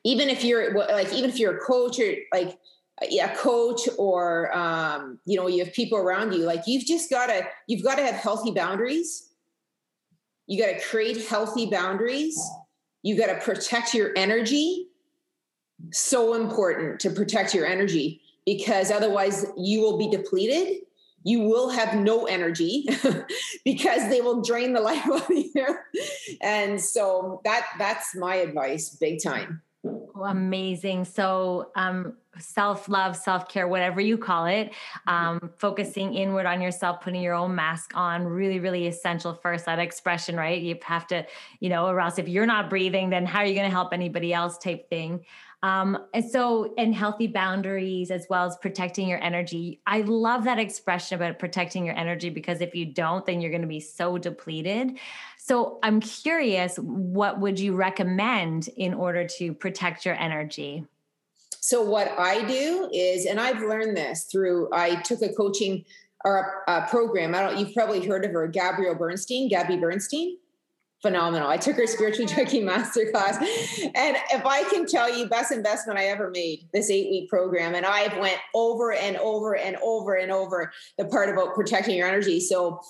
even 0.03 0.29
if 0.29 0.43
you're 0.43 0.73
like 0.73 1.11
even 1.13 1.29
if 1.29 1.39
you're 1.39 1.57
a 1.57 1.59
coach 1.59 1.99
or 1.99 2.13
like 2.31 2.59
a 3.01 3.35
coach 3.35 3.87
or 3.97 4.55
um, 4.57 5.19
you 5.25 5.37
know 5.37 5.47
you 5.47 5.63
have 5.63 5.73
people 5.73 5.97
around 5.97 6.33
you 6.33 6.45
like 6.45 6.63
you've 6.67 6.85
just 6.85 7.09
got 7.09 7.27
to 7.27 7.45
you've 7.67 7.83
got 7.83 7.95
to 7.95 8.03
have 8.03 8.15
healthy 8.15 8.51
boundaries. 8.51 9.29
You 10.45 10.61
got 10.61 10.77
to 10.77 10.85
create 10.85 11.25
healthy 11.27 11.67
boundaries. 11.67 12.39
You 13.01 13.17
got 13.17 13.27
to 13.27 13.39
protect 13.39 13.93
your 13.93 14.11
energy. 14.15 14.87
So 15.91 16.33
important 16.33 16.99
to 17.01 17.09
protect 17.09 17.53
your 17.53 17.65
energy 17.65 18.21
because 18.45 18.91
otherwise 18.91 19.45
you 19.57 19.81
will 19.81 19.97
be 19.97 20.09
depleted 20.09 20.81
you 21.23 21.41
will 21.41 21.69
have 21.69 21.95
no 21.95 22.25
energy 22.25 22.85
because 23.65 24.09
they 24.09 24.21
will 24.21 24.41
drain 24.41 24.73
the 24.73 24.81
life 24.81 25.05
out 25.11 25.29
of 25.29 25.35
you. 25.35 25.77
And 26.41 26.79
so 26.79 27.41
that 27.43 27.67
that's 27.77 28.15
my 28.15 28.35
advice, 28.35 28.95
big 28.99 29.21
time. 29.23 29.61
Oh, 29.85 30.23
amazing. 30.25 31.05
So 31.05 31.71
um 31.75 32.17
self-love, 32.39 33.15
self-care, 33.15 33.67
whatever 33.67 34.01
you 34.01 34.17
call 34.17 34.45
it, 34.45 34.71
um, 35.07 35.51
focusing 35.57 36.13
inward 36.13 36.45
on 36.45 36.61
yourself, 36.61 37.01
putting 37.01 37.21
your 37.21 37.33
own 37.33 37.53
mask 37.53 37.91
on, 37.95 38.25
really, 38.25 38.59
really 38.59 38.87
essential 38.87 39.33
first. 39.33 39.65
That 39.65 39.79
expression, 39.79 40.35
right? 40.35 40.59
You 40.61 40.77
have 40.83 41.05
to, 41.07 41.25
you 41.59 41.69
know, 41.69 41.87
or 41.87 41.99
else 41.99 42.17
if 42.17 42.27
you're 42.27 42.45
not 42.45 42.69
breathing, 42.69 43.09
then 43.09 43.25
how 43.25 43.39
are 43.39 43.45
you 43.45 43.53
going 43.53 43.67
to 43.67 43.73
help 43.73 43.93
anybody 43.93 44.33
else 44.33 44.57
type 44.57 44.89
thing. 44.89 45.25
Um, 45.63 45.97
and 46.13 46.29
so, 46.29 46.73
and 46.77 46.93
healthy 46.93 47.25
boundaries 47.25 48.11
as 48.11 48.27
well 48.29 48.45
as 48.45 48.57
protecting 48.57 49.07
your 49.07 49.23
energy. 49.23 49.79
I 49.87 50.01
love 50.01 50.43
that 50.43 50.59
expression 50.59 51.15
about 51.15 51.39
protecting 51.39 51.85
your 51.85 51.95
energy 51.95 52.29
because 52.29 52.59
if 52.59 52.75
you 52.75 52.85
don't, 52.85 53.25
then 53.25 53.39
you're 53.39 53.49
going 53.49 53.61
to 53.61 53.67
be 53.67 53.79
so 53.79 54.17
depleted. 54.17 54.99
So, 55.37 55.79
I'm 55.81 56.01
curious, 56.01 56.77
what 56.77 57.39
would 57.39 57.59
you 57.61 57.75
recommend 57.75 58.67
in 58.75 58.93
order 58.93 59.25
to 59.37 59.53
protect 59.53 60.05
your 60.05 60.15
energy? 60.15 60.85
So, 61.61 61.81
what 61.81 62.11
I 62.19 62.43
do 62.43 62.89
is, 62.93 63.25
and 63.25 63.39
I've 63.39 63.61
learned 63.61 63.95
this 63.95 64.25
through, 64.25 64.67
I 64.73 64.95
took 64.95 65.21
a 65.21 65.33
coaching 65.33 65.85
or 66.25 66.63
a, 66.67 66.71
a 66.73 66.87
program. 66.89 67.33
I 67.33 67.39
don't, 67.39 67.57
you've 67.57 67.73
probably 67.73 68.05
heard 68.05 68.25
of 68.25 68.31
her, 68.31 68.47
Gabrielle 68.47 68.95
Bernstein, 68.95 69.47
Gabby 69.47 69.77
Bernstein 69.77 70.37
phenomenal. 71.03 71.49
I 71.49 71.57
took 71.57 71.75
her 71.75 71.85
spiritual 71.85 72.25
junkie 72.25 72.61
masterclass. 72.63 73.37
And 73.93 74.17
if 74.31 74.45
I 74.45 74.63
can 74.71 74.87
tell 74.87 75.15
you 75.15 75.27
best 75.27 75.51
investment 75.51 75.99
I 75.99 76.05
ever 76.05 76.31
made, 76.31 76.67
this 76.73 76.89
eight 76.89 77.11
week 77.11 77.29
program. 77.29 77.75
And 77.75 77.85
I've 77.85 78.17
went 78.17 78.37
over 78.55 78.93
and 78.93 79.17
over 79.17 79.55
and 79.55 79.77
over 79.83 80.15
and 80.15 80.31
over 80.31 80.71
the 80.97 81.05
part 81.05 81.29
about 81.29 81.53
protecting 81.53 81.95
your 81.95 82.07
energy. 82.07 82.39
So 82.39 82.81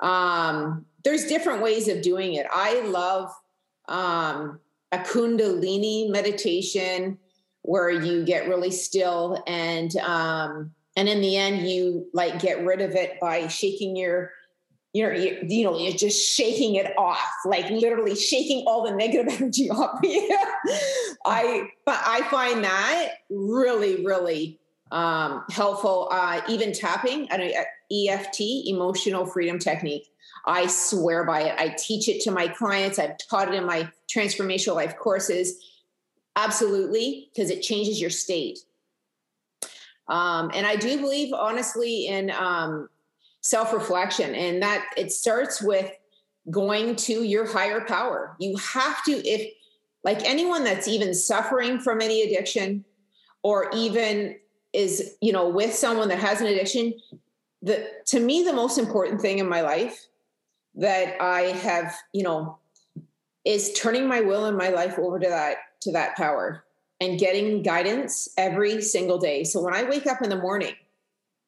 um, 0.00 0.84
there's 1.02 1.26
different 1.26 1.62
ways 1.62 1.88
of 1.88 2.02
doing 2.02 2.34
it. 2.34 2.46
I 2.52 2.82
love 2.82 3.32
um, 3.88 4.60
a 4.92 4.98
kundalini 4.98 6.10
meditation 6.10 7.18
where 7.62 7.90
you 7.90 8.24
get 8.24 8.48
really 8.48 8.70
still 8.70 9.42
and 9.46 9.96
um, 9.96 10.72
and 10.96 11.08
in 11.08 11.20
the 11.20 11.36
end 11.36 11.66
you 11.68 12.06
like 12.12 12.40
get 12.40 12.64
rid 12.64 12.80
of 12.80 12.94
it 12.94 13.18
by 13.20 13.46
shaking 13.46 13.96
your 13.96 14.32
you're 14.92 15.14
you, 15.14 15.38
you 15.48 15.64
know 15.64 15.78
you're 15.78 15.92
just 15.92 16.34
shaking 16.34 16.74
it 16.74 16.92
off 16.98 17.32
like 17.46 17.68
literally 17.70 18.14
shaking 18.14 18.64
all 18.66 18.84
the 18.84 18.94
negative 18.94 19.32
energy 19.40 19.70
off 19.70 19.98
i 21.24 21.66
but 21.86 21.98
i 22.04 22.22
find 22.30 22.62
that 22.62 23.12
really 23.30 24.04
really 24.04 24.58
um, 24.92 25.44
helpful. 25.50 26.08
Uh, 26.12 26.42
even 26.48 26.72
tapping 26.72 27.28
an 27.30 27.52
eft 28.08 28.40
emotional 28.40 29.26
freedom 29.26 29.58
technique. 29.58 30.08
I 30.46 30.66
swear 30.66 31.24
by 31.24 31.42
it. 31.42 31.54
I 31.58 31.74
teach 31.78 32.08
it 32.08 32.20
to 32.22 32.30
my 32.30 32.48
clients. 32.48 32.98
I've 32.98 33.16
taught 33.28 33.48
it 33.48 33.54
in 33.54 33.64
my 33.64 33.88
transformational 34.14 34.76
life 34.76 34.96
courses. 34.96 35.56
Absolutely 36.36 37.30
because 37.34 37.50
it 37.50 37.62
changes 37.62 38.00
your 38.00 38.10
state. 38.10 38.60
Um, 40.08 40.50
and 40.52 40.66
i 40.66 40.74
do 40.74 40.98
believe 40.98 41.32
honestly 41.32 42.08
in 42.08 42.32
um, 42.32 42.88
self 43.42 43.72
reflection. 43.72 44.34
And 44.34 44.62
that 44.62 44.86
it 44.96 45.12
starts 45.12 45.62
with 45.62 45.90
going 46.50 46.96
to 46.96 47.22
your 47.22 47.46
higher 47.46 47.82
power. 47.82 48.34
You 48.40 48.56
have 48.56 49.04
to, 49.04 49.12
if 49.12 49.52
like 50.02 50.24
anyone 50.24 50.64
that's 50.64 50.88
even 50.88 51.14
suffering 51.14 51.78
from 51.78 52.00
any 52.00 52.22
addiction 52.22 52.84
or 53.42 53.70
even 53.74 54.36
is, 54.72 55.16
you 55.20 55.32
know, 55.32 55.48
with 55.48 55.74
someone 55.74 56.08
that 56.08 56.18
has 56.18 56.40
an 56.40 56.46
addiction, 56.46 56.94
the 57.60 57.86
to 58.06 58.18
me, 58.18 58.42
the 58.42 58.52
most 58.52 58.78
important 58.78 59.20
thing 59.20 59.38
in 59.38 59.48
my 59.48 59.60
life 59.60 60.06
that 60.74 61.20
I 61.20 61.40
have, 61.42 61.94
you 62.12 62.24
know, 62.24 62.58
is 63.44 63.72
turning 63.74 64.08
my 64.08 64.20
will 64.20 64.46
and 64.46 64.56
my 64.56 64.70
life 64.70 64.98
over 64.98 65.18
to 65.18 65.28
that 65.28 65.58
to 65.82 65.92
that 65.92 66.16
power 66.16 66.64
and 67.00 67.18
getting 67.18 67.62
guidance 67.62 68.28
every 68.36 68.80
single 68.80 69.18
day. 69.18 69.44
So 69.44 69.60
when 69.60 69.74
I 69.74 69.82
wake 69.84 70.06
up 70.06 70.22
in 70.22 70.30
the 70.30 70.36
morning, 70.36 70.74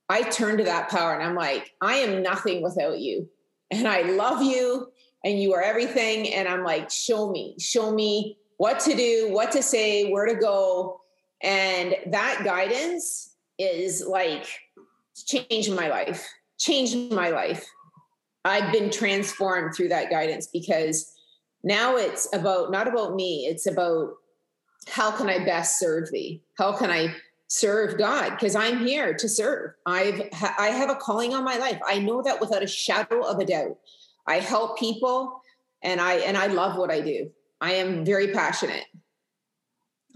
I 0.08 0.22
turn 0.22 0.58
to 0.58 0.64
that 0.64 0.90
power 0.90 1.14
and 1.14 1.22
I'm 1.22 1.34
like, 1.34 1.72
I 1.80 1.94
am 1.96 2.22
nothing 2.22 2.62
without 2.62 2.98
you. 2.98 3.28
And 3.70 3.88
I 3.88 4.02
love 4.02 4.42
you 4.42 4.88
and 5.24 5.40
you 5.40 5.54
are 5.54 5.62
everything. 5.62 6.32
And 6.34 6.46
I'm 6.46 6.62
like, 6.62 6.90
show 6.90 7.30
me, 7.30 7.56
show 7.58 7.92
me 7.92 8.36
what 8.58 8.80
to 8.80 8.94
do, 8.94 9.28
what 9.30 9.50
to 9.52 9.62
say, 9.62 10.10
where 10.10 10.26
to 10.26 10.34
go. 10.34 11.00
And 11.42 11.96
that 12.06 12.42
guidance 12.44 13.34
is 13.58 14.04
like 14.06 14.46
changed 15.26 15.72
my 15.72 15.88
life, 15.88 16.28
changed 16.58 17.12
my 17.12 17.30
life. 17.30 17.66
I've 18.44 18.72
been 18.72 18.90
transformed 18.90 19.74
through 19.74 19.88
that 19.88 20.10
guidance 20.10 20.48
because 20.52 21.10
now 21.62 21.96
it's 21.96 22.28
about 22.34 22.70
not 22.70 22.86
about 22.86 23.14
me, 23.14 23.46
it's 23.48 23.66
about 23.66 24.10
how 24.88 25.10
can 25.10 25.30
I 25.30 25.44
best 25.44 25.78
serve 25.78 26.10
thee? 26.10 26.42
How 26.58 26.76
can 26.76 26.90
I 26.90 27.14
serve 27.48 27.98
God 27.98 28.30
because 28.30 28.54
I'm 28.54 28.78
here 28.78 29.14
to 29.14 29.28
serve. 29.28 29.72
I've 29.86 30.28
I 30.58 30.68
have 30.68 30.90
a 30.90 30.96
calling 30.96 31.34
on 31.34 31.44
my 31.44 31.56
life. 31.56 31.80
I 31.86 31.98
know 31.98 32.22
that 32.22 32.40
without 32.40 32.62
a 32.62 32.66
shadow 32.66 33.22
of 33.22 33.38
a 33.38 33.44
doubt. 33.44 33.78
I 34.26 34.36
help 34.36 34.78
people 34.78 35.42
and 35.82 36.00
I 36.00 36.14
and 36.14 36.36
I 36.36 36.46
love 36.46 36.76
what 36.76 36.90
I 36.90 37.00
do. 37.00 37.30
I 37.60 37.74
am 37.74 38.04
very 38.04 38.28
passionate. 38.28 38.84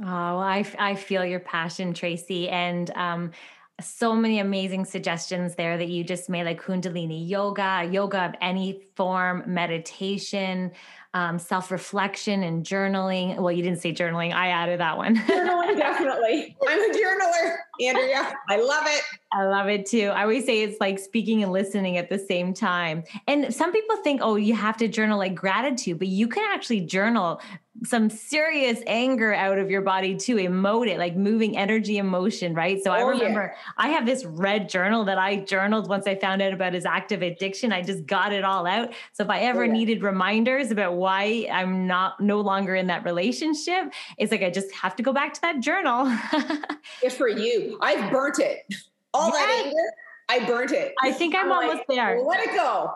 Oh, 0.00 0.06
I 0.06 0.64
I 0.78 0.94
feel 0.94 1.24
your 1.24 1.40
passion, 1.40 1.92
Tracey, 1.94 2.48
and 2.48 2.90
um 2.92 3.32
so 3.80 4.14
many 4.14 4.40
amazing 4.40 4.84
suggestions 4.84 5.54
there 5.54 5.78
that 5.78 5.88
you 5.88 6.02
just 6.02 6.28
made 6.28 6.44
like 6.44 6.60
kundalini 6.60 7.28
yoga 7.28 7.88
yoga 7.88 8.24
of 8.24 8.34
any 8.40 8.82
form 8.96 9.44
meditation 9.46 10.72
um, 11.18 11.38
self 11.40 11.72
reflection 11.72 12.44
and 12.44 12.64
journaling. 12.64 13.36
Well, 13.38 13.50
you 13.50 13.62
didn't 13.62 13.80
say 13.80 13.92
journaling, 13.92 14.32
I 14.32 14.48
added 14.48 14.78
that 14.78 14.96
one. 14.96 15.16
journaling, 15.16 15.76
definitely. 15.76 16.56
I'm 16.68 16.78
a 16.78 16.94
journaler, 16.94 17.56
Andrea. 17.80 18.34
I 18.48 18.60
love 18.60 18.84
it. 18.86 19.02
I 19.32 19.44
love 19.44 19.68
it 19.68 19.84
too. 19.84 20.06
I 20.14 20.22
always 20.22 20.46
say 20.46 20.62
it's 20.62 20.80
like 20.80 21.00
speaking 21.00 21.42
and 21.42 21.50
listening 21.50 21.96
at 21.96 22.08
the 22.08 22.18
same 22.20 22.54
time. 22.54 23.02
And 23.26 23.52
some 23.52 23.72
people 23.72 23.96
think, 23.96 24.20
oh, 24.22 24.36
you 24.36 24.54
have 24.54 24.76
to 24.76 24.86
journal 24.86 25.18
like 25.18 25.34
gratitude, 25.34 25.98
but 25.98 26.06
you 26.06 26.28
can 26.28 26.44
actually 26.54 26.82
journal 26.82 27.40
some 27.84 28.10
serious 28.10 28.80
anger 28.86 29.32
out 29.32 29.58
of 29.58 29.70
your 29.70 29.82
body 29.82 30.16
to 30.16 30.36
emote 30.36 30.88
it, 30.88 30.98
like 30.98 31.16
moving 31.16 31.56
energy 31.56 31.98
emotion, 31.98 32.54
right? 32.54 32.82
So 32.82 32.90
oh, 32.90 32.94
I 32.94 33.00
remember 33.02 33.54
yeah. 33.54 33.72
I 33.76 33.88
have 33.88 34.06
this 34.06 34.24
red 34.24 34.68
journal 34.68 35.04
that 35.04 35.18
I 35.18 35.36
journaled 35.36 35.88
once 35.88 36.06
I 36.06 36.16
found 36.16 36.42
out 36.42 36.52
about 36.52 36.72
his 36.72 36.84
active 36.84 37.22
addiction. 37.22 37.72
I 37.72 37.82
just 37.82 38.06
got 38.06 38.32
it 38.32 38.44
all 38.44 38.66
out. 38.66 38.92
So 39.12 39.24
if 39.24 39.30
I 39.30 39.40
ever 39.40 39.62
oh, 39.62 39.66
yeah. 39.66 39.72
needed 39.72 40.02
reminders 40.02 40.70
about 40.70 40.94
why 41.08 41.48
I'm 41.50 41.86
not 41.86 42.20
no 42.20 42.38
longer 42.42 42.74
in 42.74 42.88
that 42.88 43.02
relationship, 43.02 43.94
it's 44.18 44.30
like 44.30 44.42
I 44.42 44.50
just 44.50 44.70
have 44.74 44.94
to 44.96 45.02
go 45.02 45.14
back 45.14 45.32
to 45.34 45.40
that 45.40 45.60
journal. 45.60 46.04
Good 47.00 47.12
for 47.12 47.28
you. 47.28 47.78
I've 47.80 48.12
burnt 48.12 48.38
it. 48.38 48.74
All 49.14 49.30
yes. 49.30 49.34
that 49.34 49.62
anger 49.64 49.92
I 50.28 50.44
burnt 50.44 50.72
it. 50.72 50.94
I 51.02 51.10
think 51.12 51.34
I'm, 51.34 51.46
I'm 51.46 51.52
almost 51.52 51.76
like, 51.78 51.86
there. 51.88 52.20
Let 52.22 52.40
it 52.40 52.54
go. 52.54 52.92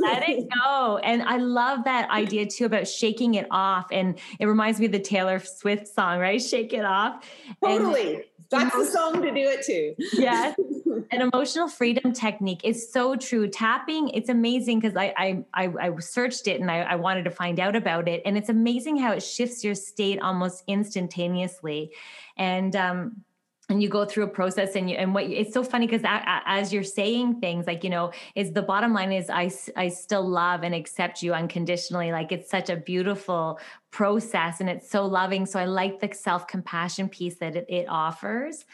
let 0.00 0.28
it 0.28 0.46
go. 0.64 0.98
And 0.98 1.22
I 1.22 1.38
love 1.38 1.84
that 1.84 2.08
idea 2.10 2.46
too 2.46 2.64
about 2.64 2.86
shaking 2.86 3.34
it 3.34 3.46
off. 3.50 3.86
And 3.90 4.18
it 4.38 4.46
reminds 4.46 4.78
me 4.78 4.86
of 4.86 4.92
the 4.92 5.00
Taylor 5.00 5.40
Swift 5.40 5.88
song, 5.88 6.20
right? 6.20 6.40
Shake 6.40 6.72
it 6.72 6.84
off. 6.84 7.24
Totally. 7.64 8.14
And 8.14 8.24
That's 8.50 8.74
the 8.76 8.84
song 8.84 9.20
to 9.22 9.30
do 9.30 9.40
it 9.40 9.64
too. 9.66 9.94
yes. 10.12 10.56
An 11.12 11.20
emotional 11.20 11.68
freedom 11.68 12.12
technique 12.12 12.62
is 12.64 12.90
so 12.90 13.16
true. 13.16 13.48
Tapping, 13.48 14.08
it's 14.10 14.28
amazing 14.28 14.80
because 14.80 14.96
I, 14.96 15.44
I 15.54 15.72
I 15.78 15.98
searched 15.98 16.48
it 16.48 16.60
and 16.60 16.70
I, 16.70 16.80
I 16.80 16.94
wanted 16.96 17.24
to 17.24 17.30
find 17.30 17.60
out 17.60 17.76
about 17.76 18.08
it. 18.08 18.22
And 18.24 18.36
it's 18.36 18.48
amazing 18.48 18.96
how 18.96 19.12
it 19.12 19.22
shifts 19.22 19.62
your 19.62 19.74
state 19.74 20.20
almost 20.20 20.64
instantaneously. 20.66 21.92
And 22.36 22.74
um 22.74 23.24
and 23.68 23.82
you 23.82 23.88
go 23.88 24.04
through 24.04 24.24
a 24.24 24.28
process 24.28 24.76
and 24.76 24.88
you 24.88 24.96
and 24.96 25.12
what 25.12 25.24
it's 25.24 25.52
so 25.52 25.64
funny 25.64 25.86
because 25.86 26.02
as 26.04 26.72
you're 26.72 26.84
saying 26.84 27.40
things 27.40 27.66
like 27.66 27.82
you 27.82 27.90
know 27.90 28.12
is 28.34 28.52
the 28.52 28.62
bottom 28.62 28.94
line 28.94 29.12
is 29.12 29.28
i 29.28 29.50
i 29.76 29.88
still 29.88 30.26
love 30.26 30.62
and 30.62 30.74
accept 30.74 31.22
you 31.22 31.34
unconditionally. 31.34 32.12
Like 32.12 32.32
it's 32.32 32.50
such 32.50 32.70
a 32.70 32.76
beautiful 32.76 33.58
process 33.90 34.60
and 34.60 34.68
it's 34.68 34.88
so 34.88 35.06
loving. 35.06 35.46
So 35.46 35.58
i 35.58 35.64
like 35.64 36.00
the 36.00 36.14
self 36.14 36.46
compassion 36.46 37.08
piece 37.08 37.36
that 37.38 37.56
it, 37.56 37.66
it 37.68 37.86
offers 37.88 38.64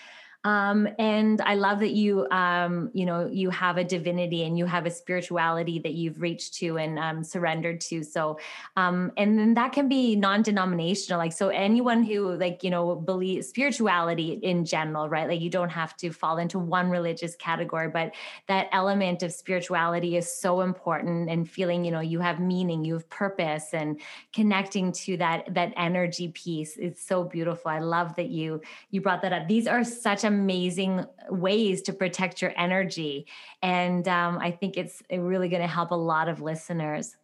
um, 0.44 0.88
and 0.98 1.40
I 1.42 1.54
love 1.54 1.78
that 1.80 1.92
you, 1.92 2.26
um, 2.30 2.90
you 2.92 3.06
know, 3.06 3.28
you 3.30 3.50
have 3.50 3.76
a 3.76 3.84
divinity 3.84 4.42
and 4.44 4.58
you 4.58 4.66
have 4.66 4.86
a 4.86 4.90
spirituality 4.90 5.78
that 5.78 5.92
you've 5.92 6.20
reached 6.20 6.54
to 6.54 6.78
and 6.78 6.98
um, 6.98 7.22
surrendered 7.22 7.80
to. 7.82 8.02
So, 8.02 8.40
um, 8.76 9.12
and 9.16 9.38
then 9.38 9.54
that 9.54 9.72
can 9.72 9.88
be 9.88 10.16
non-denominational. 10.16 11.18
Like, 11.18 11.32
so 11.32 11.48
anyone 11.50 12.02
who 12.02 12.34
like, 12.34 12.64
you 12.64 12.70
know, 12.70 12.96
believe 12.96 13.44
spirituality 13.44 14.40
in 14.42 14.64
general, 14.64 15.08
right? 15.08 15.28
Like 15.28 15.40
you 15.40 15.50
don't 15.50 15.68
have 15.68 15.96
to 15.98 16.10
fall 16.10 16.38
into 16.38 16.58
one 16.58 16.90
religious 16.90 17.36
category, 17.36 17.88
but 17.88 18.12
that 18.48 18.66
element 18.72 19.22
of 19.22 19.32
spirituality 19.32 20.16
is 20.16 20.32
so 20.32 20.62
important 20.62 21.30
and 21.30 21.48
feeling, 21.48 21.84
you 21.84 21.92
know, 21.92 22.00
you 22.00 22.18
have 22.18 22.40
meaning, 22.40 22.84
you 22.84 22.94
have 22.94 23.08
purpose 23.08 23.72
and 23.72 24.00
connecting 24.32 24.90
to 24.92 25.16
that, 25.18 25.54
that 25.54 25.72
energy 25.76 26.28
piece 26.28 26.76
is 26.76 26.98
so 26.98 27.22
beautiful. 27.22 27.70
I 27.70 27.78
love 27.78 28.16
that 28.16 28.30
you, 28.30 28.60
you 28.90 29.00
brought 29.00 29.22
that 29.22 29.32
up. 29.32 29.46
These 29.46 29.68
are 29.68 29.84
such 29.84 30.24
a 30.24 30.31
amazing 30.32 31.06
ways 31.28 31.82
to 31.82 31.92
protect 31.92 32.42
your 32.42 32.52
energy. 32.56 33.26
And 33.62 34.06
um, 34.08 34.38
I 34.38 34.50
think 34.50 34.76
it's 34.76 35.02
really 35.10 35.48
going 35.48 35.62
to 35.62 35.68
help 35.68 35.90
a 35.90 35.96
lot 35.96 36.28
of 36.28 36.40
listeners. 36.40 37.16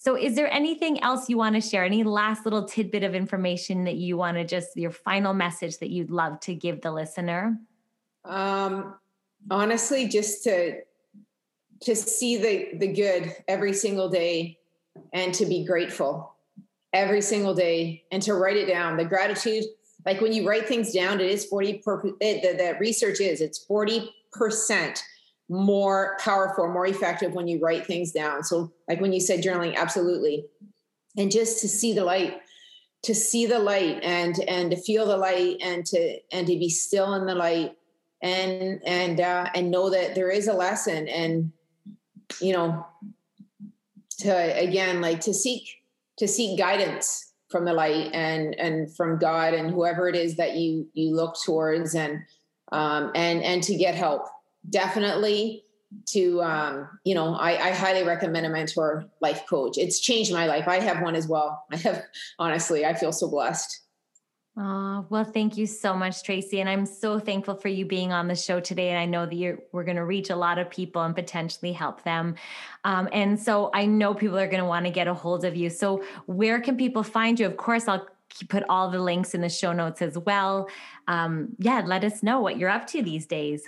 So, 0.00 0.16
is 0.16 0.36
there 0.36 0.52
anything 0.52 1.02
else 1.02 1.28
you 1.28 1.36
want 1.36 1.56
to 1.56 1.60
share? 1.60 1.84
Any 1.84 2.04
last 2.04 2.44
little 2.44 2.64
tidbit 2.64 3.02
of 3.02 3.14
information 3.14 3.84
that 3.84 3.96
you 3.96 4.16
want 4.16 4.36
to 4.36 4.44
just, 4.44 4.76
your 4.76 4.92
final 4.92 5.34
message 5.34 5.78
that 5.78 5.90
you'd 5.90 6.10
love 6.10 6.38
to 6.40 6.54
give 6.54 6.82
the 6.82 6.92
listener? 6.92 7.58
Um, 8.24 8.94
honestly, 9.50 10.08
just 10.08 10.44
to 10.44 10.80
to 11.80 11.94
see 11.94 12.36
the 12.36 12.78
the 12.78 12.92
good 12.92 13.34
every 13.46 13.72
single 13.72 14.08
day 14.08 14.58
and 15.12 15.32
to 15.34 15.46
be 15.46 15.64
grateful 15.64 16.34
every 16.92 17.20
single 17.20 17.54
day 17.54 18.04
and 18.10 18.22
to 18.22 18.34
write 18.34 18.56
it 18.56 18.66
down 18.66 18.96
the 18.96 19.04
gratitude 19.04 19.64
like 20.04 20.20
when 20.20 20.32
you 20.32 20.48
write 20.48 20.68
things 20.68 20.92
down, 20.92 21.20
it 21.20 21.30
is 21.30 21.44
40 21.46 21.82
per, 21.84 22.02
it, 22.20 22.42
the, 22.42 22.56
the 22.56 22.78
research 22.78 23.20
is 23.20 23.40
it's 23.40 23.64
40% 23.66 24.08
more 25.48 26.16
powerful, 26.20 26.68
more 26.68 26.86
effective 26.86 27.32
when 27.32 27.48
you 27.48 27.58
write 27.58 27.86
things 27.86 28.12
down. 28.12 28.44
So 28.44 28.72
like 28.88 29.00
when 29.00 29.12
you 29.12 29.20
said 29.20 29.42
journaling, 29.42 29.76
absolutely. 29.76 30.44
And 31.16 31.30
just 31.30 31.60
to 31.60 31.68
see 31.68 31.94
the 31.94 32.04
light, 32.04 32.40
to 33.02 33.14
see 33.14 33.46
the 33.46 33.58
light 33.58 34.00
and, 34.02 34.38
and 34.46 34.70
to 34.70 34.76
feel 34.76 35.06
the 35.06 35.16
light 35.16 35.56
and 35.62 35.84
to, 35.86 36.18
and 36.32 36.46
to 36.46 36.58
be 36.58 36.68
still 36.68 37.14
in 37.14 37.26
the 37.26 37.34
light 37.34 37.76
and, 38.22 38.80
and, 38.84 39.20
uh, 39.20 39.48
and 39.54 39.70
know 39.70 39.90
that 39.90 40.14
there 40.14 40.30
is 40.30 40.48
a 40.48 40.52
lesson 40.52 41.08
and, 41.08 41.52
you 42.40 42.52
know, 42.52 42.86
to 44.18 44.30
again, 44.30 45.00
like 45.00 45.20
to 45.20 45.32
seek, 45.32 45.82
to 46.18 46.26
seek 46.26 46.58
guidance 46.58 47.27
from 47.48 47.64
the 47.64 47.72
light 47.72 48.10
and 48.12 48.54
and 48.54 48.94
from 48.94 49.18
God 49.18 49.54
and 49.54 49.70
whoever 49.70 50.08
it 50.08 50.16
is 50.16 50.36
that 50.36 50.56
you 50.56 50.88
you 50.94 51.14
look 51.14 51.36
towards 51.44 51.94
and 51.94 52.22
um, 52.72 53.10
and 53.14 53.42
and 53.42 53.62
to 53.64 53.76
get 53.76 53.94
help. 53.94 54.26
Definitely 54.68 55.64
to 56.08 56.42
um, 56.42 56.88
you 57.04 57.14
know 57.14 57.34
I, 57.34 57.68
I 57.68 57.70
highly 57.72 58.04
recommend 58.04 58.46
a 58.46 58.50
mentor 58.50 59.06
life 59.20 59.44
coach. 59.48 59.78
It's 59.78 60.00
changed 60.00 60.32
my 60.32 60.46
life. 60.46 60.68
I 60.68 60.80
have 60.80 61.02
one 61.02 61.14
as 61.14 61.26
well. 61.26 61.64
I 61.72 61.76
have 61.76 62.02
honestly 62.38 62.84
I 62.84 62.94
feel 62.94 63.12
so 63.12 63.28
blessed 63.28 63.80
Oh, 64.60 65.06
well, 65.08 65.22
thank 65.22 65.56
you 65.56 65.66
so 65.66 65.94
much, 65.94 66.24
Tracey. 66.24 66.60
And 66.60 66.68
I'm 66.68 66.84
so 66.84 67.20
thankful 67.20 67.54
for 67.54 67.68
you 67.68 67.84
being 67.86 68.12
on 68.12 68.26
the 68.26 68.34
show 68.34 68.58
today. 68.58 68.88
And 68.90 68.98
I 68.98 69.04
know 69.04 69.24
that 69.24 69.58
we're 69.70 69.84
going 69.84 69.98
to 69.98 70.04
reach 70.04 70.30
a 70.30 70.36
lot 70.36 70.58
of 70.58 70.68
people 70.68 71.00
and 71.02 71.14
potentially 71.14 71.70
help 71.70 72.02
them. 72.02 72.34
Um, 72.82 73.08
and 73.12 73.38
so 73.38 73.70
I 73.72 73.86
know 73.86 74.14
people 74.14 74.36
are 74.36 74.48
going 74.48 74.62
to 74.62 74.68
want 74.68 74.84
to 74.86 74.90
get 74.90 75.06
a 75.06 75.14
hold 75.14 75.44
of 75.44 75.54
you. 75.54 75.70
So, 75.70 76.02
where 76.26 76.60
can 76.60 76.76
people 76.76 77.04
find 77.04 77.38
you? 77.38 77.46
Of 77.46 77.56
course, 77.56 77.86
I'll 77.86 78.08
put 78.48 78.64
all 78.68 78.90
the 78.90 78.98
links 78.98 79.32
in 79.32 79.42
the 79.42 79.48
show 79.48 79.72
notes 79.72 80.02
as 80.02 80.18
well. 80.18 80.68
Um, 81.06 81.50
yeah, 81.58 81.82
let 81.86 82.02
us 82.02 82.24
know 82.24 82.40
what 82.40 82.58
you're 82.58 82.68
up 82.68 82.88
to 82.88 83.02
these 83.02 83.26
days. 83.26 83.62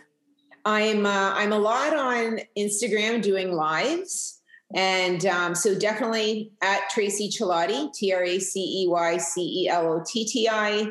I'm 0.65 1.07
uh, 1.07 1.33
I'm 1.35 1.53
a 1.53 1.59
lot 1.59 1.97
on 1.97 2.41
Instagram 2.59 3.23
doing 3.23 3.53
lives. 3.53 4.40
And 4.75 5.27
um, 5.27 5.55
so 5.55 5.77
definitely 5.77 6.53
at 6.63 6.89
Tracey 6.91 7.29
Celotti, 7.29 7.93
T 7.93 8.13
R 8.13 8.23
A 8.23 8.39
C 8.39 8.85
E 8.85 8.89
Y 8.89 9.17
C 9.17 9.65
E 9.65 9.69
L 9.69 9.93
O 9.93 10.05
T 10.07 10.25
T 10.25 10.49
I. 10.49 10.91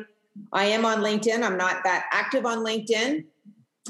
I 0.52 0.64
am 0.66 0.84
on 0.84 0.98
LinkedIn. 0.98 1.42
I'm 1.42 1.56
not 1.56 1.82
that 1.84 2.06
active 2.12 2.46
on 2.46 2.58
LinkedIn. 2.58 3.24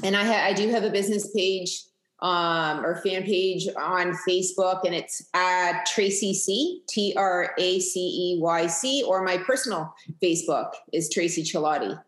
And 0.03 0.15
I, 0.15 0.23
ha- 0.23 0.45
I 0.45 0.53
do 0.53 0.69
have 0.69 0.83
a 0.83 0.89
business 0.89 1.29
page 1.35 1.83
um, 2.21 2.85
or 2.85 3.01
fan 3.01 3.23
page 3.23 3.67
on 3.77 4.15
Facebook, 4.27 4.81
and 4.85 4.93
it's 4.93 5.27
at 5.33 5.85
Tracey 5.87 6.33
C, 6.33 6.83
T 6.87 7.13
R 7.17 7.53
A 7.57 7.79
C 7.79 7.99
E 7.99 8.39
Y 8.39 8.67
C, 8.67 9.03
or 9.07 9.23
my 9.23 9.37
personal 9.37 9.93
Facebook 10.21 10.71
is 10.93 11.09
Tracey 11.09 11.43
Celotti. 11.43 11.99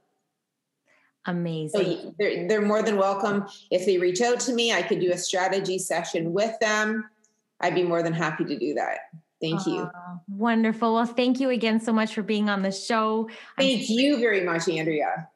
Amazing. 1.26 1.96
So 1.96 2.16
they're, 2.20 2.48
they're 2.48 2.62
more 2.62 2.84
than 2.84 2.98
welcome. 2.98 3.46
If 3.72 3.86
they 3.86 3.98
reach 3.98 4.22
out 4.22 4.40
to 4.42 4.54
me, 4.54 4.74
I 4.74 4.82
could 4.82 5.00
do 5.00 5.12
a 5.12 5.18
strategy 5.18 5.80
session 5.80 6.34
with 6.34 6.58
them. 6.60 7.10
I'd 7.64 7.74
be 7.74 7.82
more 7.84 8.04
than 8.04 8.14
happy 8.14 8.44
to 8.46 8.60
do 8.60 8.76
that. 8.76 9.00
Thank 9.42 9.66
you. 9.66 9.80
Uh, 9.82 9.90
wonderful. 10.28 10.94
Well, 10.94 11.06
thank 11.06 11.40
you 11.40 11.50
again 11.50 11.80
so 11.80 11.92
much 11.92 12.14
for 12.14 12.22
being 12.22 12.50
on 12.50 12.62
the 12.62 12.72
show. 12.72 13.30
Thank 13.58 13.82
I'm- 13.82 13.86
you 13.90 14.18
very 14.18 14.42
much, 14.42 14.70
Andrea. 14.70 15.30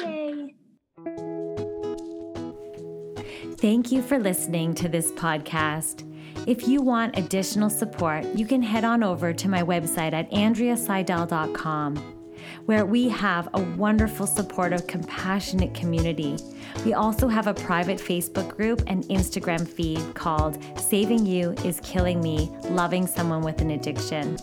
Yay. 0.00 0.54
Thank 3.58 3.90
you 3.90 4.02
for 4.02 4.18
listening 4.18 4.74
to 4.74 4.88
this 4.88 5.10
podcast. 5.12 6.04
If 6.46 6.68
you 6.68 6.80
want 6.82 7.18
additional 7.18 7.70
support, 7.70 8.24
you 8.34 8.46
can 8.46 8.62
head 8.62 8.84
on 8.84 9.02
over 9.02 9.32
to 9.32 9.48
my 9.48 9.62
website 9.62 10.12
at 10.12 10.30
andreaseydel.com 10.30 12.15
where 12.64 12.86
we 12.86 13.08
have 13.08 13.48
a 13.54 13.62
wonderful, 13.76 14.26
supportive, 14.26 14.86
compassionate 14.86 15.74
community. 15.74 16.36
We 16.84 16.94
also 16.94 17.28
have 17.28 17.46
a 17.46 17.54
private 17.54 17.98
Facebook 17.98 18.56
group 18.56 18.82
and 18.86 19.04
Instagram 19.04 19.68
feed 19.68 20.14
called 20.14 20.58
Saving 20.78 21.26
You 21.26 21.52
is 21.64 21.80
Killing 21.80 22.20
Me 22.20 22.50
Loving 22.70 23.06
Someone 23.06 23.42
with 23.42 23.60
an 23.60 23.70
Addiction. 23.70 24.36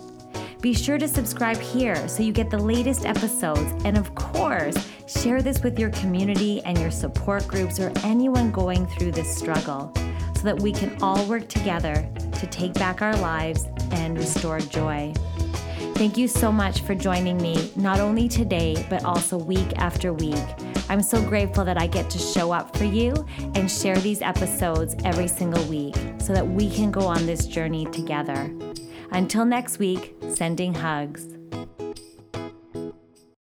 Be 0.61 0.73
sure 0.73 0.97
to 0.97 1.09
subscribe 1.09 1.57
here 1.57 2.07
so 2.07 2.23
you 2.23 2.31
get 2.31 2.49
the 2.49 2.57
latest 2.57 3.05
episodes. 3.05 3.83
And 3.83 3.97
of 3.97 4.15
course, 4.15 4.77
share 5.07 5.41
this 5.41 5.61
with 5.61 5.77
your 5.77 5.89
community 5.89 6.61
and 6.61 6.77
your 6.79 6.91
support 6.91 7.45
groups 7.47 7.81
or 7.81 7.91
anyone 8.05 8.49
going 8.49 8.87
through 8.87 9.11
this 9.11 9.35
struggle 9.35 9.91
so 10.37 10.43
that 10.43 10.61
we 10.61 10.71
can 10.71 10.97
all 11.01 11.25
work 11.25 11.49
together 11.49 12.09
to 12.39 12.47
take 12.47 12.73
back 12.75 13.01
our 13.01 13.15
lives 13.17 13.67
and 13.91 14.17
restore 14.17 14.59
joy. 14.59 15.13
Thank 16.03 16.17
you 16.17 16.27
so 16.27 16.51
much 16.51 16.81
for 16.81 16.95
joining 16.95 17.37
me, 17.37 17.71
not 17.77 18.01
only 18.01 18.27
today, 18.27 18.85
but 18.89 19.05
also 19.05 19.37
week 19.37 19.77
after 19.77 20.11
week. 20.11 20.43
I'm 20.89 21.01
so 21.01 21.23
grateful 21.23 21.63
that 21.63 21.81
I 21.81 21.87
get 21.87 22.09
to 22.09 22.17
show 22.17 22.51
up 22.51 22.75
for 22.75 22.83
you 22.83 23.25
and 23.55 23.71
share 23.71 23.95
these 23.95 24.21
episodes 24.21 24.97
every 25.05 25.29
single 25.29 25.63
week 25.63 25.95
so 26.17 26.33
that 26.33 26.45
we 26.45 26.69
can 26.69 26.91
go 26.91 27.03
on 27.07 27.25
this 27.25 27.47
journey 27.47 27.85
together. 27.85 28.53
Until 29.11 29.45
next 29.45 29.79
week, 29.79 30.13
sending 30.27 30.73
hugs. 30.73 31.37